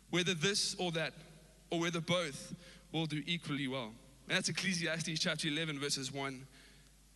whether 0.10 0.34
this 0.34 0.76
or 0.80 0.92
that, 0.92 1.14
or 1.70 1.80
whether 1.80 2.02
both 2.02 2.56
will 2.92 3.06
do 3.06 3.22
equally 3.26 3.68
well. 3.68 3.92
And 4.28 4.38
that's 4.38 4.50
Ecclesiastes 4.50 5.20
chapter 5.20 5.48
11, 5.48 5.80
verses 5.80 6.12
1 6.12 6.46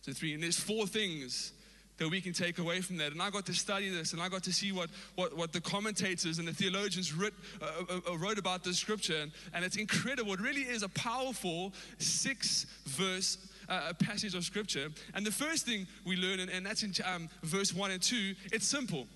to 0.04 0.14
3. 0.14 0.34
And 0.34 0.42
there's 0.42 0.58
four 0.58 0.86
things 0.86 1.52
that 1.98 2.08
we 2.08 2.20
can 2.20 2.32
take 2.32 2.58
away 2.58 2.80
from 2.80 2.96
that. 2.96 3.12
And 3.12 3.20
I 3.20 3.30
got 3.30 3.46
to 3.46 3.54
study 3.54 3.90
this 3.90 4.12
and 4.12 4.20
I 4.20 4.28
got 4.28 4.42
to 4.44 4.52
see 4.52 4.72
what, 4.72 4.90
what, 5.14 5.36
what 5.36 5.52
the 5.52 5.60
commentators 5.60 6.38
and 6.38 6.48
the 6.48 6.52
theologians 6.52 7.12
writ, 7.12 7.34
uh, 7.60 7.66
uh, 7.88 8.10
uh 8.10 8.16
wrote 8.16 8.38
about 8.38 8.64
this 8.64 8.78
scripture. 8.78 9.20
And, 9.20 9.32
and, 9.54 9.64
it's 9.64 9.76
incredible. 9.76 10.32
It 10.32 10.40
really 10.40 10.62
is 10.62 10.82
a 10.82 10.88
powerful 10.88 11.72
six 11.98 12.66
verse 12.86 13.38
uh, 13.68 13.92
passage 13.98 14.34
of 14.34 14.44
scripture. 14.44 14.88
And 15.14 15.24
the 15.24 15.30
first 15.30 15.66
thing 15.66 15.86
we 16.04 16.16
learn, 16.16 16.40
and, 16.40 16.50
and 16.50 16.64
that's 16.64 16.82
in 16.82 16.92
um, 17.04 17.28
verse 17.42 17.72
1 17.72 17.90
and 17.90 18.02
2, 18.02 18.34
it's 18.52 18.66
simple. 18.66 19.06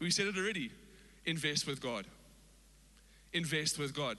We 0.00 0.10
said 0.10 0.26
it 0.26 0.36
already 0.36 0.70
invest 1.26 1.66
with 1.66 1.80
God. 1.80 2.06
Invest 3.32 3.78
with 3.78 3.94
God. 3.94 4.18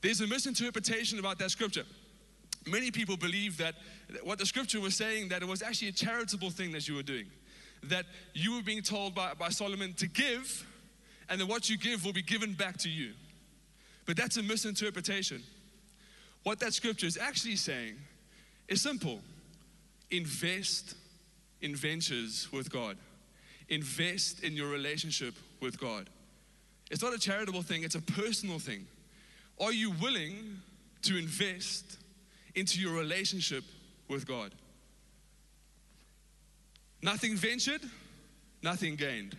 There's 0.00 0.20
a 0.20 0.26
misinterpretation 0.26 1.18
about 1.18 1.38
that 1.38 1.50
scripture. 1.50 1.84
Many 2.66 2.90
people 2.90 3.16
believe 3.16 3.56
that 3.58 3.74
what 4.22 4.38
the 4.38 4.46
scripture 4.46 4.80
was 4.80 4.94
saying, 4.94 5.28
that 5.28 5.42
it 5.42 5.48
was 5.48 5.62
actually 5.62 5.88
a 5.88 5.92
charitable 5.92 6.50
thing 6.50 6.72
that 6.72 6.86
you 6.86 6.94
were 6.94 7.02
doing. 7.02 7.26
That 7.84 8.06
you 8.34 8.54
were 8.54 8.62
being 8.62 8.82
told 8.82 9.14
by, 9.14 9.34
by 9.34 9.48
Solomon 9.48 9.94
to 9.94 10.06
give, 10.06 10.66
and 11.28 11.40
that 11.40 11.46
what 11.46 11.70
you 11.70 11.78
give 11.78 12.04
will 12.04 12.12
be 12.12 12.22
given 12.22 12.52
back 12.52 12.76
to 12.78 12.88
you. 12.88 13.12
But 14.06 14.16
that's 14.16 14.36
a 14.36 14.42
misinterpretation. 14.42 15.42
What 16.42 16.60
that 16.60 16.74
scripture 16.74 17.06
is 17.06 17.18
actually 17.18 17.56
saying 17.56 17.96
is 18.68 18.82
simple 18.82 19.20
invest 20.10 20.94
in 21.60 21.74
ventures 21.74 22.48
with 22.52 22.70
God, 22.72 22.96
invest 23.68 24.42
in 24.42 24.54
your 24.54 24.68
relationship 24.68 25.34
with 25.60 25.78
God. 25.78 26.08
It's 26.90 27.02
not 27.02 27.14
a 27.14 27.18
charitable 27.18 27.62
thing, 27.62 27.82
it's 27.84 27.94
a 27.94 28.02
personal 28.02 28.58
thing. 28.58 28.86
Are 29.60 29.72
you 29.72 29.90
willing 29.90 30.60
to 31.02 31.16
invest 31.16 31.98
into 32.54 32.80
your 32.80 32.94
relationship 32.94 33.64
with 34.08 34.26
God? 34.26 34.52
Nothing 37.02 37.36
ventured, 37.36 37.82
nothing 38.62 38.96
gained. 38.96 39.36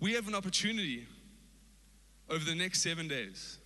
We 0.00 0.14
have 0.14 0.28
an 0.28 0.34
opportunity 0.34 1.06
over 2.28 2.44
the 2.44 2.54
next 2.54 2.82
seven 2.82 3.08
days 3.08 3.58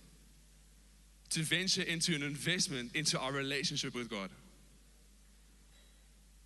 to 1.29 1.41
venture 1.43 1.81
into 1.81 2.13
an 2.13 2.23
investment 2.23 2.95
into 2.95 3.19
our 3.19 3.31
relationship 3.31 3.95
with 3.95 4.09
God. 4.09 4.29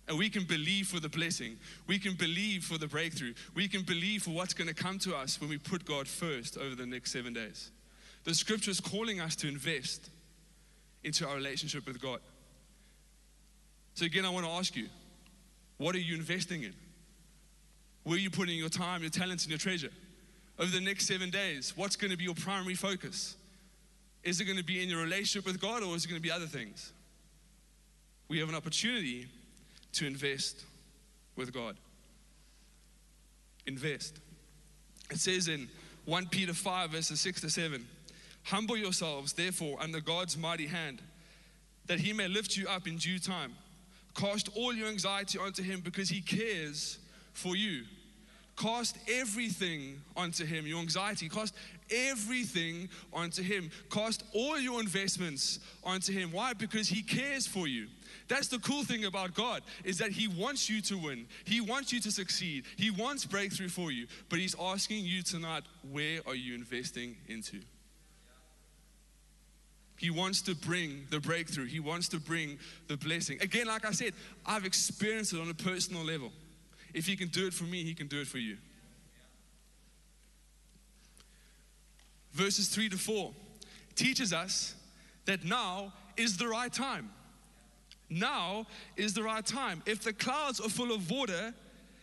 And 0.08 0.16
we 0.18 0.30
can 0.30 0.44
believe 0.44 0.86
for 0.86 1.00
the 1.00 1.08
blessing. 1.08 1.56
We 1.86 1.98
can 1.98 2.14
believe 2.14 2.64
for 2.64 2.78
the 2.78 2.86
breakthrough. 2.86 3.34
We 3.54 3.66
can 3.66 3.82
believe 3.82 4.22
for 4.22 4.30
what's 4.30 4.54
going 4.54 4.68
to 4.68 4.74
come 4.74 4.98
to 5.00 5.16
us 5.16 5.40
when 5.40 5.50
we 5.50 5.58
put 5.58 5.84
God 5.84 6.06
first 6.06 6.56
over 6.56 6.76
the 6.76 6.86
next 6.86 7.12
seven 7.12 7.32
days. 7.32 7.70
The 8.24 8.34
scripture 8.34 8.70
is 8.70 8.80
calling 8.80 9.20
us 9.20 9.34
to 9.36 9.48
invest 9.48 10.10
into 11.02 11.26
our 11.26 11.34
relationship 11.34 11.86
with 11.86 12.00
God. 12.00 12.20
So, 13.94 14.04
again, 14.04 14.24
I 14.24 14.30
want 14.30 14.46
to 14.46 14.52
ask 14.52 14.76
you 14.76 14.88
what 15.78 15.94
are 15.94 16.00
you 16.00 16.14
investing 16.14 16.62
in? 16.62 16.74
Where 18.04 18.16
are 18.16 18.20
you 18.20 18.30
putting 18.30 18.56
your 18.56 18.68
time, 18.68 19.02
your 19.02 19.10
talents, 19.10 19.44
and 19.44 19.50
your 19.50 19.58
treasure? 19.58 19.90
Over 20.58 20.70
the 20.70 20.80
next 20.80 21.06
seven 21.06 21.30
days, 21.30 21.72
what's 21.76 21.96
going 21.96 22.10
to 22.10 22.16
be 22.16 22.24
your 22.24 22.34
primary 22.34 22.74
focus? 22.74 23.36
Is 24.22 24.40
it 24.40 24.44
going 24.44 24.58
to 24.58 24.64
be 24.64 24.82
in 24.82 24.88
your 24.88 25.02
relationship 25.02 25.44
with 25.44 25.60
God 25.60 25.82
or 25.82 25.94
is 25.94 26.04
it 26.04 26.08
going 26.08 26.20
to 26.20 26.22
be 26.22 26.30
other 26.30 26.46
things? 26.46 26.92
We 28.28 28.38
have 28.38 28.48
an 28.48 28.54
opportunity 28.54 29.26
to 29.94 30.06
invest 30.06 30.64
with 31.36 31.52
God. 31.52 31.76
Invest. 33.66 34.18
It 35.10 35.18
says 35.18 35.48
in 35.48 35.68
1 36.04 36.26
Peter 36.26 36.54
5, 36.54 36.90
verses 36.90 37.20
6 37.20 37.42
to 37.42 37.50
7 37.50 37.86
Humble 38.44 38.76
yourselves, 38.76 39.32
therefore, 39.32 39.76
under 39.80 40.00
God's 40.00 40.36
mighty 40.36 40.66
hand, 40.66 41.02
that 41.86 41.98
he 41.98 42.12
may 42.12 42.28
lift 42.28 42.56
you 42.56 42.68
up 42.68 42.86
in 42.86 42.96
due 42.96 43.18
time. 43.18 43.54
Cast 44.14 44.48
all 44.56 44.72
your 44.72 44.88
anxiety 44.88 45.38
onto 45.38 45.62
him 45.62 45.80
because 45.80 46.08
he 46.08 46.20
cares 46.20 46.98
for 47.32 47.56
you. 47.56 47.82
Cast 48.56 48.96
everything 49.08 50.00
onto 50.16 50.46
him, 50.46 50.66
your 50.66 50.78
anxiety. 50.78 51.28
Cast 51.28 51.54
everything 51.90 52.88
onto 53.12 53.42
him. 53.42 53.70
Cast 53.90 54.24
all 54.32 54.58
your 54.58 54.80
investments 54.80 55.58
onto 55.84 56.12
him. 56.12 56.32
Why? 56.32 56.54
Because 56.54 56.88
he 56.88 57.02
cares 57.02 57.46
for 57.46 57.66
you. 57.66 57.88
That's 58.28 58.48
the 58.48 58.58
cool 58.58 58.82
thing 58.82 59.04
about 59.04 59.34
God 59.34 59.62
is 59.84 59.98
that 59.98 60.10
he 60.10 60.26
wants 60.26 60.68
you 60.68 60.80
to 60.82 60.98
win. 60.98 61.26
He 61.44 61.60
wants 61.60 61.92
you 61.92 62.00
to 62.00 62.10
succeed. 62.10 62.64
He 62.76 62.90
wants 62.90 63.24
breakthrough 63.24 63.68
for 63.68 63.92
you. 63.92 64.06
But 64.28 64.40
he's 64.40 64.56
asking 64.60 65.04
you 65.04 65.22
tonight, 65.22 65.62
where 65.90 66.20
are 66.26 66.34
you 66.34 66.54
investing 66.54 67.16
into? 67.28 67.60
He 69.96 70.10
wants 70.10 70.42
to 70.42 70.54
bring 70.54 71.06
the 71.10 71.20
breakthrough. 71.20 71.66
He 71.66 71.80
wants 71.80 72.08
to 72.08 72.20
bring 72.20 72.58
the 72.88 72.96
blessing. 72.96 73.38
Again, 73.40 73.66
like 73.66 73.86
I 73.86 73.92
said, 73.92 74.12
I've 74.44 74.66
experienced 74.66 75.32
it 75.32 75.40
on 75.40 75.48
a 75.48 75.54
personal 75.54 76.04
level. 76.04 76.32
If 76.92 77.06
He 77.06 77.16
can 77.16 77.28
do 77.28 77.46
it 77.46 77.54
for 77.54 77.64
me, 77.64 77.82
He 77.82 77.94
can 77.94 78.06
do 78.06 78.20
it 78.20 78.26
for 78.26 78.38
you. 78.38 78.58
Verses 82.32 82.68
3 82.68 82.90
to 82.90 82.98
4 82.98 83.32
teaches 83.94 84.34
us 84.34 84.74
that 85.24 85.44
now 85.44 85.94
is 86.18 86.36
the 86.36 86.46
right 86.46 86.72
time. 86.72 87.10
Now 88.08 88.66
is 88.96 89.14
the 89.14 89.22
right 89.22 89.44
time. 89.44 89.82
If 89.86 90.02
the 90.02 90.12
clouds 90.12 90.60
are 90.60 90.68
full 90.68 90.92
of 90.92 91.10
water, 91.10 91.52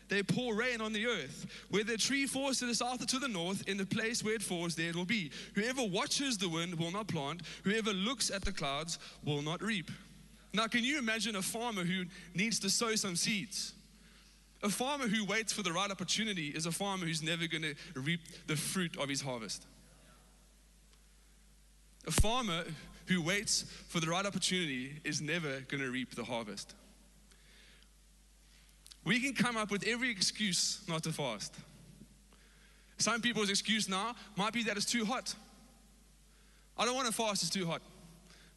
they 0.09 0.21
pour 0.21 0.53
rain 0.53 0.81
on 0.81 0.93
the 0.93 1.07
earth. 1.07 1.45
Where 1.69 1.83
the 1.83 1.97
tree 1.97 2.27
falls 2.27 2.59
to 2.59 2.65
the 2.65 2.75
south 2.75 3.01
or 3.01 3.05
to 3.05 3.19
the 3.19 3.27
north, 3.27 3.67
in 3.67 3.77
the 3.77 3.85
place 3.85 4.23
where 4.23 4.35
it 4.35 4.43
falls, 4.43 4.75
there 4.75 4.89
it 4.89 4.95
will 4.95 5.05
be. 5.05 5.31
Whoever 5.55 5.83
watches 5.83 6.37
the 6.37 6.49
wind 6.49 6.75
will 6.75 6.91
not 6.91 7.07
plant, 7.07 7.41
whoever 7.63 7.93
looks 7.93 8.29
at 8.29 8.43
the 8.43 8.51
clouds 8.51 8.99
will 9.23 9.41
not 9.41 9.61
reap. 9.61 9.89
Now, 10.53 10.67
can 10.67 10.83
you 10.83 10.99
imagine 10.99 11.35
a 11.35 11.41
farmer 11.41 11.83
who 11.83 12.05
needs 12.35 12.59
to 12.59 12.69
sow 12.69 12.95
some 12.95 13.15
seeds? 13.15 13.73
A 14.61 14.69
farmer 14.69 15.07
who 15.07 15.25
waits 15.25 15.51
for 15.51 15.63
the 15.63 15.73
right 15.73 15.89
opportunity 15.89 16.49
is 16.49 16.65
a 16.65 16.71
farmer 16.71 17.05
who's 17.05 17.23
never 17.23 17.47
going 17.47 17.63
to 17.63 17.75
reap 17.95 18.21
the 18.47 18.55
fruit 18.55 18.95
of 18.97 19.09
his 19.09 19.21
harvest. 19.21 19.65
A 22.07 22.11
farmer 22.11 22.63
who 23.07 23.21
waits 23.21 23.65
for 23.89 23.99
the 23.99 24.07
right 24.07 24.25
opportunity 24.25 24.99
is 25.03 25.21
never 25.21 25.61
going 25.67 25.81
to 25.81 25.89
reap 25.89 26.15
the 26.15 26.23
harvest. 26.23 26.73
We 29.05 29.19
can 29.19 29.33
come 29.33 29.57
up 29.57 29.69
with 29.69 29.85
every 29.85 30.09
excuse 30.09 30.81
not 30.87 31.03
to 31.03 31.11
fast. 31.11 31.53
Some 32.97 33.21
people's 33.21 33.49
excuse 33.49 33.89
now 33.89 34.15
might 34.37 34.53
be 34.53 34.63
that 34.63 34.77
it's 34.77 34.85
too 34.85 35.03
hot. 35.03 35.35
I 36.77 36.85
don't 36.85 36.95
want 36.95 37.07
to 37.07 37.13
fast, 37.13 37.43
it's 37.43 37.51
too 37.51 37.65
hot. 37.65 37.81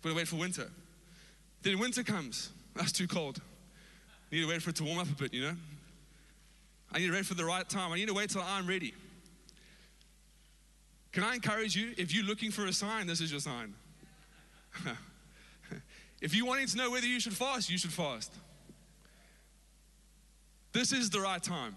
But 0.03 0.13
I 0.13 0.15
wait 0.15 0.29
for 0.29 0.37
winter. 0.37 0.71
Then 1.63 1.79
winter 1.79 2.05
comes, 2.05 2.51
that's 2.75 2.93
too 2.93 3.09
cold. 3.09 3.41
Need 4.31 4.43
to 4.43 4.49
wait 4.49 4.63
for 4.63 4.71
it 4.71 4.77
to 4.77 4.85
warm 4.85 4.99
up 4.99 5.09
a 5.11 5.15
bit, 5.15 5.35
you 5.35 5.43
know? 5.43 5.57
I 6.93 6.99
need 6.99 7.09
to 7.09 7.13
wait 7.13 7.27
for 7.27 7.35
the 7.35 7.45
right 7.45 7.69
time. 7.69 7.93
I 7.93 7.97
need 7.97 8.09
to 8.09 8.15
wait 8.15 8.31
till 8.31 8.43
I'm 8.43 8.67
ready. 8.67 8.95
Can 11.13 11.25
I 11.25 11.35
encourage 11.35 11.75
you? 11.75 11.93
If 11.97 12.15
you're 12.15 12.25
looking 12.25 12.51
for 12.51 12.67
a 12.67 12.73
sign, 12.73 13.07
this 13.07 13.21
is 13.21 13.31
your 13.31 13.41
sign. 13.41 13.75
if 16.21 16.35
you're 16.35 16.47
wanting 16.47 16.67
to 16.69 16.77
know 16.77 16.91
whether 16.91 17.07
you 17.07 17.21
should 17.21 17.35
fast, 17.35 17.71
you 17.71 17.79
should 17.79 17.93
fast. 17.93 18.33
This 20.73 20.93
is 20.93 21.11
the 21.11 21.21
right 21.21 21.43
time. 21.43 21.75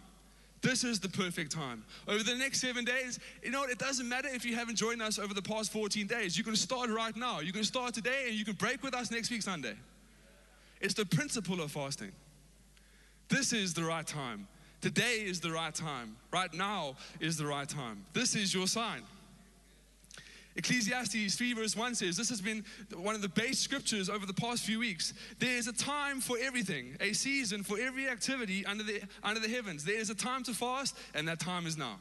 This 0.62 0.84
is 0.84 1.00
the 1.00 1.08
perfect 1.08 1.52
time. 1.54 1.86
Over 2.08 2.24
the 2.24 2.36
next 2.36 2.60
seven 2.60 2.84
days, 2.84 3.18
you 3.42 3.52
know 3.52 3.62
what? 3.62 3.70
It 3.70 3.80
doesn't 3.80 4.08
matter 4.08 4.28
if 4.28 4.44
you 4.44 4.56
haven't 4.56 4.76
joined 4.76 5.02
us 5.02 5.18
over 5.18 5.34
the 5.34 5.42
past 5.42 5.72
14 5.72 6.06
days. 6.06 6.38
You 6.38 6.44
can 6.44 6.56
start 6.56 6.90
right 6.90 7.16
now. 7.16 7.40
You 7.40 7.54
can 7.54 7.64
start 7.64 7.94
today 7.94 8.26
and 8.28 8.36
you 8.36 8.44
can 8.44 8.56
break 8.56 8.84
with 8.84 8.94
us 8.94 9.10
next 9.10 9.32
week, 9.32 9.42
Sunday. 9.42 9.76
It's 10.82 10.94
the 10.94 11.06
principle 11.06 11.62
of 11.62 11.72
fasting. 11.72 12.12
This 13.30 13.54
is 13.54 13.74
the 13.74 13.84
right 13.84 14.06
time. 14.06 14.48
Today 14.82 15.24
is 15.26 15.40
the 15.40 15.52
right 15.52 15.74
time. 15.74 16.18
Right 16.32 16.54
now 16.54 16.96
is 17.20 17.38
the 17.38 17.46
right 17.46 17.68
time. 17.68 18.06
This 18.14 18.36
is 18.36 18.54
your 18.54 18.68
sign. 18.68 19.04
Ecclesiastes 20.60 21.36
3, 21.36 21.54
verse 21.54 21.74
1 21.74 21.96
says, 21.96 22.18
This 22.18 22.28
has 22.28 22.42
been 22.42 22.66
one 22.94 23.16
of 23.16 23.22
the 23.22 23.30
base 23.30 23.60
scriptures 23.60 24.10
over 24.10 24.26
the 24.26 24.34
past 24.34 24.66
few 24.66 24.80
weeks. 24.80 25.14
There 25.40 25.56
is 25.56 25.70
a 25.70 25.74
time 25.74 26.20
for 26.20 26.38
everything, 26.38 26.98
a 27.00 27.14
season 27.14 27.64
for 27.64 27.80
every 27.80 28.10
activity 28.10 28.66
under 28.66 28.84
the, 28.84 29.02
under 29.24 29.40
the 29.40 29.48
heavens. 29.48 29.86
There 29.86 29.96
is 29.96 30.10
a 30.10 30.16
time 30.16 30.44
to 30.44 30.54
fast, 30.54 30.98
and 31.16 31.26
that 31.30 31.40
time 31.40 31.66
is 31.66 31.78
now. 31.78 31.96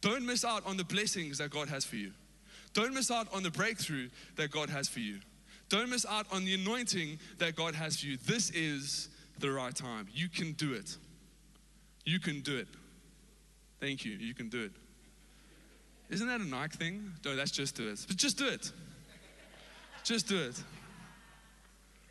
Don't 0.00 0.26
miss 0.26 0.44
out 0.44 0.66
on 0.66 0.76
the 0.76 0.82
blessings 0.82 1.38
that 1.38 1.50
God 1.50 1.68
has 1.68 1.84
for 1.84 1.94
you. 1.94 2.10
Don't 2.72 2.92
miss 2.92 3.08
out 3.12 3.32
on 3.32 3.44
the 3.44 3.52
breakthrough 3.52 4.08
that 4.34 4.50
God 4.50 4.68
has 4.68 4.88
for 4.88 4.98
you. 4.98 5.20
Don't 5.68 5.90
miss 5.90 6.04
out 6.04 6.26
on 6.32 6.44
the 6.44 6.54
anointing 6.54 7.20
that 7.38 7.54
God 7.54 7.76
has 7.76 8.00
for 8.00 8.06
you. 8.06 8.16
This 8.16 8.50
is 8.50 9.10
the 9.38 9.52
right 9.52 9.74
time. 9.74 10.08
You 10.12 10.28
can 10.28 10.54
do 10.54 10.74
it. 10.74 10.96
You 12.04 12.18
can 12.18 12.40
do 12.40 12.56
it. 12.56 12.66
Thank 13.78 14.04
you. 14.04 14.14
You 14.14 14.34
can 14.34 14.48
do 14.48 14.64
it. 14.64 14.72
Isn't 16.10 16.26
that 16.28 16.40
a 16.40 16.44
Nike 16.44 16.76
thing? 16.76 17.12
No, 17.24 17.34
that's 17.34 17.50
just 17.50 17.76
do 17.76 17.88
it. 17.88 18.04
But 18.06 18.16
just 18.16 18.38
do 18.38 18.46
it. 18.46 18.70
Just 20.04 20.28
do 20.28 20.36
it. 20.38 20.62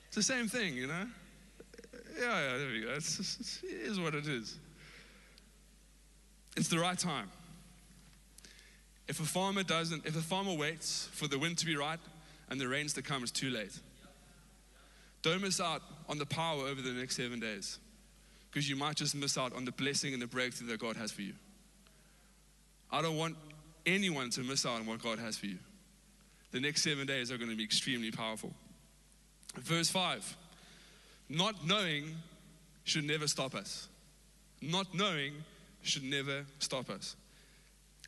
It's 0.08 0.16
the 0.16 0.24
same 0.24 0.48
thing, 0.48 0.76
you 0.76 0.88
know? 0.88 1.06
Yeah, 2.20 2.52
yeah, 2.52 2.58
there 2.58 2.68
we 2.72 2.82
go. 2.82 2.90
It's, 2.96 3.20
it's, 3.20 3.60
it 3.64 3.82
is 3.82 4.00
what 4.00 4.16
it 4.16 4.28
is. 4.28 4.58
It's 6.56 6.68
the 6.70 6.80
right 6.80 6.98
time. 6.98 7.30
If 9.08 9.20
a 9.20 9.24
farmer 9.24 9.64
doesn't, 9.64 10.06
if 10.06 10.16
a 10.16 10.22
farmer 10.22 10.54
waits 10.54 11.10
for 11.12 11.28
the 11.28 11.38
wind 11.38 11.58
to 11.60 11.66
be 11.66 11.76
right 11.76 12.00
and 12.50 12.60
the 12.60 12.68
rains 12.68 12.94
to 12.94 13.02
come, 13.02 13.24
it's 13.24 13.32
too 13.32 13.50
late. 13.50 13.80
Don't 15.22 15.42
miss 15.42 15.60
out 15.60 15.82
on 16.10 16.18
the 16.18 16.26
power 16.26 16.64
over 16.68 16.82
the 16.82 16.92
next 16.92 17.16
seven 17.16 17.40
days. 17.40 17.80
because 18.54 18.70
you 18.70 18.76
might 18.76 18.96
just 18.96 19.16
miss 19.16 19.36
out 19.36 19.52
on 19.56 19.66
the 19.66 19.72
blessing 19.72 20.14
and 20.14 20.22
the 20.22 20.28
breakthrough 20.28 20.68
that 20.68 20.80
God 20.80 20.96
has 20.96 21.12
for 21.12 21.24
you. 21.24 21.34
I 22.92 23.02
don't 23.02 23.18
want 23.18 23.36
anyone 23.86 24.30
to 24.32 24.42
miss 24.42 24.66
out 24.66 24.80
on 24.80 24.86
what 24.86 25.02
God 25.02 25.20
has 25.20 25.38
for 25.38 25.48
you. 25.48 25.58
The 26.52 26.60
next 26.60 26.84
seven 26.84 27.08
days 27.08 27.32
are 27.32 27.38
going 27.38 27.50
to 27.50 27.56
be 27.56 27.64
extremely 27.64 28.12
powerful. 28.12 28.54
Verse 29.56 29.90
5 29.90 30.38
Not 31.30 31.66
knowing 31.66 32.16
should 32.84 33.06
never 33.06 33.28
stop 33.28 33.56
us. 33.56 33.88
Not 34.62 34.94
knowing 34.94 35.34
should 35.82 36.04
never 36.04 36.46
stop 36.60 36.90
us. 36.90 37.16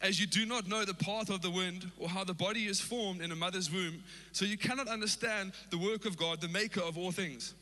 As 0.02 0.20
you 0.20 0.28
do 0.28 0.46
not 0.46 0.68
know 0.68 0.84
the 0.84 0.94
path 0.94 1.30
of 1.30 1.42
the 1.42 1.50
wind 1.50 1.90
or 2.00 2.10
how 2.10 2.24
the 2.24 2.34
body 2.34 2.66
is 2.66 2.80
formed 2.80 3.22
in 3.22 3.32
a 3.32 3.36
mother's 3.36 3.72
womb, 3.72 4.04
so 4.34 4.46
you 4.46 4.58
cannot 4.58 4.88
understand 4.88 5.54
the 5.72 5.78
work 5.78 6.06
of 6.06 6.18
God, 6.18 6.42
the 6.42 6.50
maker 6.50 6.82
of 6.82 6.98
all 6.98 7.12
things. 7.12 7.54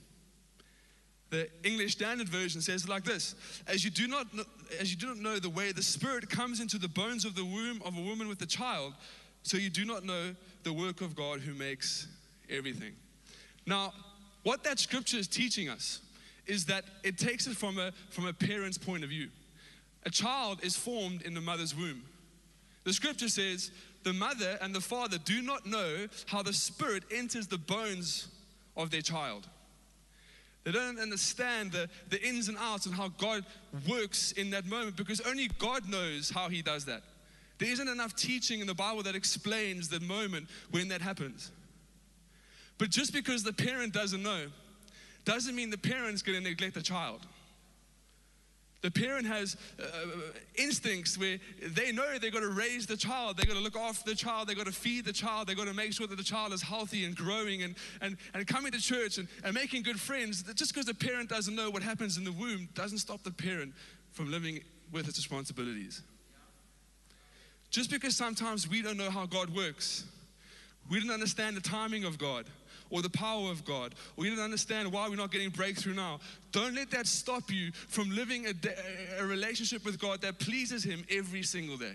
The 1.34 1.50
English 1.64 1.94
Standard 1.94 2.30
Version 2.30 2.62
says 2.62 2.88
like 2.88 3.04
this 3.04 3.34
as 3.66 3.84
you, 3.84 3.90
do 3.90 4.08
not 4.08 4.28
as 4.80 4.92
you 4.92 4.98
do 4.98 5.08
not 5.08 5.18
know 5.18 5.40
the 5.40 5.50
way 5.50 5.72
the 5.72 5.82
Spirit 5.82 6.30
comes 6.30 6.60
into 6.60 6.78
the 6.78 6.88
bones 6.88 7.26
of 7.26 7.34
the 7.34 7.44
womb 7.44 7.82
of 7.84 7.98
a 7.98 8.02
woman 8.02 8.28
with 8.28 8.40
a 8.44 8.46
child, 8.46 8.94
so 9.42 9.58
you 9.58 9.72
do 9.72 9.84
not 9.84 10.06
know 10.06 10.36
the 10.62 10.72
work 10.72 11.02
of 11.02 11.16
God 11.16 11.40
who 11.40 11.56
makes 11.56 12.06
everything. 12.52 12.94
Now, 13.66 13.94
what 14.44 14.64
that 14.64 14.78
scripture 14.78 15.18
is 15.18 15.28
teaching 15.28 15.70
us 15.70 16.02
is 16.46 16.66
that 16.66 16.84
it 17.04 17.18
takes 17.18 17.48
it 17.48 17.58
from 17.58 17.80
a, 17.80 17.92
from 18.12 18.28
a 18.28 18.34
parent's 18.34 18.78
point 18.78 19.04
of 19.04 19.10
view. 19.10 19.30
A 20.06 20.12
child 20.12 20.60
is 20.62 20.76
formed 20.76 21.24
in 21.24 21.34
the 21.34 21.42
mother's 21.42 21.76
womb. 21.76 22.04
The 22.84 22.94
scripture 22.94 23.30
says, 23.30 23.72
the 24.04 24.14
mother 24.14 24.60
and 24.62 24.76
the 24.76 24.82
father 24.82 25.18
do 25.18 25.42
not 25.42 25.66
know 25.66 26.06
how 26.28 26.44
the 26.44 26.54
spirit 26.54 27.06
enters 27.10 27.48
the 27.48 27.58
bones 27.58 28.28
of 28.78 28.92
their 28.92 29.02
child. 29.02 29.48
They 30.64 30.72
don't 30.72 31.00
understand 31.00 31.74
the, 31.74 31.90
the 32.10 32.22
ins 32.26 32.48
and 32.48 32.58
outs 32.58 32.86
and 32.86 32.96
how 32.96 33.10
God 33.18 33.46
works 33.90 34.32
in 34.34 34.50
that 34.52 34.66
moment 34.66 34.96
because 34.96 35.20
only 35.22 35.50
God 35.60 35.90
knows 35.90 36.30
how 36.30 36.48
He 36.48 36.62
does 36.62 36.86
that. 36.86 37.02
There 37.58 37.70
isn't 37.70 37.88
enough 37.88 38.16
teaching 38.16 38.62
in 38.62 38.68
the 38.68 38.74
Bible 38.74 39.04
that 39.04 39.16
explains 39.16 39.90
the 39.90 40.00
moment 40.00 40.48
when 40.72 40.88
that 40.90 41.02
happens. 41.02 41.52
But 42.78 42.90
just 42.90 43.14
because 43.14 43.44
the 43.44 43.54
parent 43.54 43.94
doesn't 43.94 44.24
know, 44.24 44.48
doesn't 45.26 45.56
mean 45.56 45.70
the 45.70 45.78
parent's 45.78 46.22
going 46.22 46.42
to 46.42 46.50
neglect 46.50 46.74
the 46.76 46.82
child. 46.82 47.22
The 48.84 48.92
parent 48.92 49.26
has 49.26 49.56
uh, 49.82 49.86
instincts 50.56 51.18
where 51.18 51.40
they 51.62 51.94
know 51.94 52.04
they've 52.20 52.34
got 52.34 52.42
to 52.42 52.50
raise 52.50 52.86
the 52.86 52.98
child, 52.98 53.38
they've 53.38 53.48
got 53.48 53.56
to 53.56 53.62
look 53.62 53.78
after 53.78 54.10
the 54.10 54.16
child, 54.16 54.50
they've 54.50 54.58
got 54.58 54.66
to 54.66 54.74
feed 54.74 55.06
the 55.06 55.14
child, 55.14 55.48
they've 55.48 55.56
got 55.56 55.68
to 55.68 55.74
make 55.74 55.94
sure 55.94 56.06
that 56.06 56.18
the 56.18 56.24
child 56.24 56.52
is 56.52 56.62
healthy 56.62 57.06
and 57.06 57.16
growing 57.16 57.64
and, 57.64 57.76
and, 58.02 58.18
and 58.34 58.46
coming 58.46 58.74
to 58.74 58.82
church 58.82 59.18
and, 59.18 59.30
and 59.46 59.54
making 59.54 59.84
good 59.84 59.98
friends. 59.98 60.44
Just 60.54 60.74
because 60.74 60.86
the 60.86 60.94
parent 60.94 61.30
doesn't 61.30 61.56
know 61.56 61.70
what 61.70 61.82
happens 61.82 62.18
in 62.18 62.26
the 62.26 62.34
womb 62.34 62.68
doesn't 62.74 62.98
stop 62.98 63.24
the 63.24 63.32
parent 63.32 63.74
from 64.12 64.30
living 64.30 64.60
with 64.92 65.08
its 65.08 65.18
responsibilities. 65.18 66.02
Just 67.70 67.90
because 67.90 68.18
sometimes 68.18 68.70
we 68.70 68.82
don't 68.82 68.98
know 68.98 69.10
how 69.10 69.26
God 69.26 69.50
works, 69.56 70.04
we 70.92 71.00
don't 71.00 71.10
understand 71.10 71.56
the 71.56 71.62
timing 71.62 72.04
of 72.04 72.18
God 72.18 72.48
or 72.94 73.02
the 73.02 73.10
power 73.10 73.50
of 73.50 73.66
God, 73.66 73.96
or 74.16 74.26
you 74.26 74.36
don't 74.36 74.46
understand 74.46 74.92
why 74.92 75.10
we're 75.10 75.16
not 75.16 75.32
getting 75.32 75.50
breakthrough 75.50 75.96
now. 75.96 76.20
Don't 76.52 76.76
let 76.76 76.92
that 76.92 77.08
stop 77.08 77.52
you 77.52 77.72
from 77.72 78.12
living 78.12 78.46
a, 78.46 78.54
a 79.20 79.26
relationship 79.26 79.84
with 79.84 80.00
God 80.00 80.22
that 80.22 80.38
pleases 80.38 80.84
Him 80.84 81.04
every 81.10 81.42
single 81.42 81.76
day. 81.76 81.94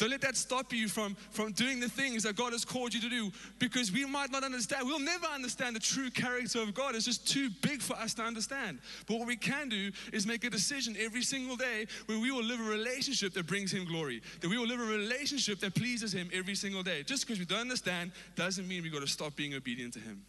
Don't 0.00 0.08
let 0.08 0.22
that 0.22 0.34
stop 0.34 0.72
you 0.72 0.88
from, 0.88 1.14
from 1.30 1.52
doing 1.52 1.78
the 1.78 1.88
things 1.88 2.22
that 2.22 2.34
God 2.34 2.54
has 2.54 2.64
called 2.64 2.94
you 2.94 3.02
to 3.02 3.10
do 3.10 3.30
because 3.58 3.92
we 3.92 4.06
might 4.06 4.32
not 4.32 4.42
understand. 4.42 4.86
We'll 4.86 4.98
never 4.98 5.26
understand 5.26 5.76
the 5.76 5.80
true 5.80 6.08
character 6.08 6.62
of 6.62 6.72
God. 6.72 6.94
It's 6.94 7.04
just 7.04 7.28
too 7.28 7.50
big 7.60 7.82
for 7.82 7.92
us 7.98 8.14
to 8.14 8.22
understand. 8.22 8.78
But 9.06 9.18
what 9.18 9.26
we 9.26 9.36
can 9.36 9.68
do 9.68 9.90
is 10.10 10.26
make 10.26 10.42
a 10.44 10.48
decision 10.48 10.96
every 10.98 11.20
single 11.20 11.54
day 11.54 11.84
where 12.06 12.18
we 12.18 12.30
will 12.30 12.42
live 12.42 12.60
a 12.60 12.70
relationship 12.70 13.34
that 13.34 13.46
brings 13.46 13.74
Him 13.74 13.84
glory, 13.84 14.22
that 14.40 14.48
we 14.48 14.56
will 14.56 14.66
live 14.66 14.80
a 14.80 14.84
relationship 14.84 15.60
that 15.60 15.74
pleases 15.74 16.14
Him 16.14 16.30
every 16.32 16.54
single 16.54 16.82
day. 16.82 17.02
Just 17.02 17.26
because 17.26 17.38
we 17.38 17.44
don't 17.44 17.60
understand 17.60 18.12
doesn't 18.36 18.66
mean 18.66 18.82
we've 18.82 18.94
got 18.94 19.02
to 19.02 19.06
stop 19.06 19.36
being 19.36 19.52
obedient 19.52 19.92
to 19.92 20.00
Him. 20.00 20.22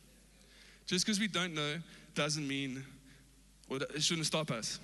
Just 0.86 1.06
because 1.06 1.18
we 1.18 1.30
don't 1.30 1.54
know 1.54 1.76
doesn't 2.14 2.46
mean, 2.46 2.84
it 3.70 4.04
shouldn't 4.04 4.28
stop 4.28 4.52
us. 4.52 4.80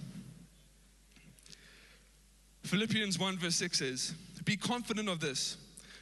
Philippians 2.63 3.19
1 3.19 3.38
verse 3.38 3.56
6 3.56 3.80
says, 3.80 4.13
be 4.47 4.55
confident 4.55 5.10
of 5.10 5.19
this, 5.19 5.57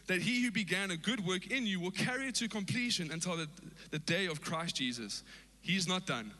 that 0.05 0.21
he 0.21 0.43
who 0.43 0.51
began 0.51 0.91
a 0.91 0.97
good 0.97 1.25
work 1.25 1.47
in 1.47 1.65
you 1.65 1.79
will 1.79 1.91
carry 1.91 2.27
it 2.27 2.36
to 2.36 2.47
completion 2.47 3.10
until 3.12 3.36
the, 3.36 3.47
the 3.89 3.97
day 3.97 4.27
of 4.27 4.39
Christ 4.39 4.75
Jesus. 4.75 5.23
He's 5.62 5.88
not 5.88 6.05
done. 6.05 6.31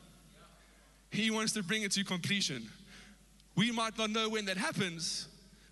He 1.10 1.32
wants 1.32 1.52
to 1.54 1.64
bring 1.64 1.82
it 1.82 1.90
to 1.92 2.04
completion. 2.04 2.68
We 3.56 3.72
might 3.72 3.98
not 3.98 4.10
know 4.10 4.28
when 4.28 4.44
that 4.44 4.56
happens, 4.56 5.26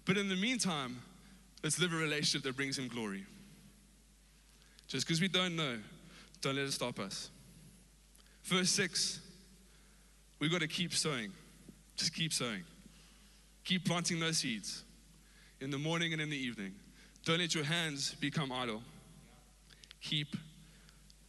but 0.06 0.18
in 0.18 0.28
the 0.28 0.34
meantime, 0.34 1.00
let's 1.62 1.78
live 1.78 1.92
a 1.92 1.96
relationship 1.96 2.42
that 2.42 2.56
brings 2.56 2.76
him 2.76 2.88
glory. 2.88 3.24
Just 4.88 5.06
because 5.06 5.20
we 5.20 5.28
don't 5.28 5.54
know, 5.54 5.78
don't 6.40 6.56
let 6.56 6.64
it 6.64 6.72
stop 6.72 6.98
us. 6.98 7.30
Verse 8.42 8.70
6, 8.70 9.20
we've 10.40 10.50
got 10.50 10.62
to 10.62 10.68
keep 10.68 10.94
sowing. 10.94 11.30
Just 11.96 12.12
keep 12.12 12.32
sowing. 12.32 12.64
Keep 13.64 13.84
planting 13.84 14.18
those 14.18 14.38
seeds 14.38 14.83
in 15.64 15.70
the 15.70 15.78
morning 15.78 16.12
and 16.12 16.20
in 16.20 16.28
the 16.28 16.36
evening. 16.36 16.74
Don't 17.24 17.38
let 17.38 17.54
your 17.54 17.64
hands 17.64 18.14
become 18.20 18.52
idle. 18.52 18.82
Keep 20.02 20.36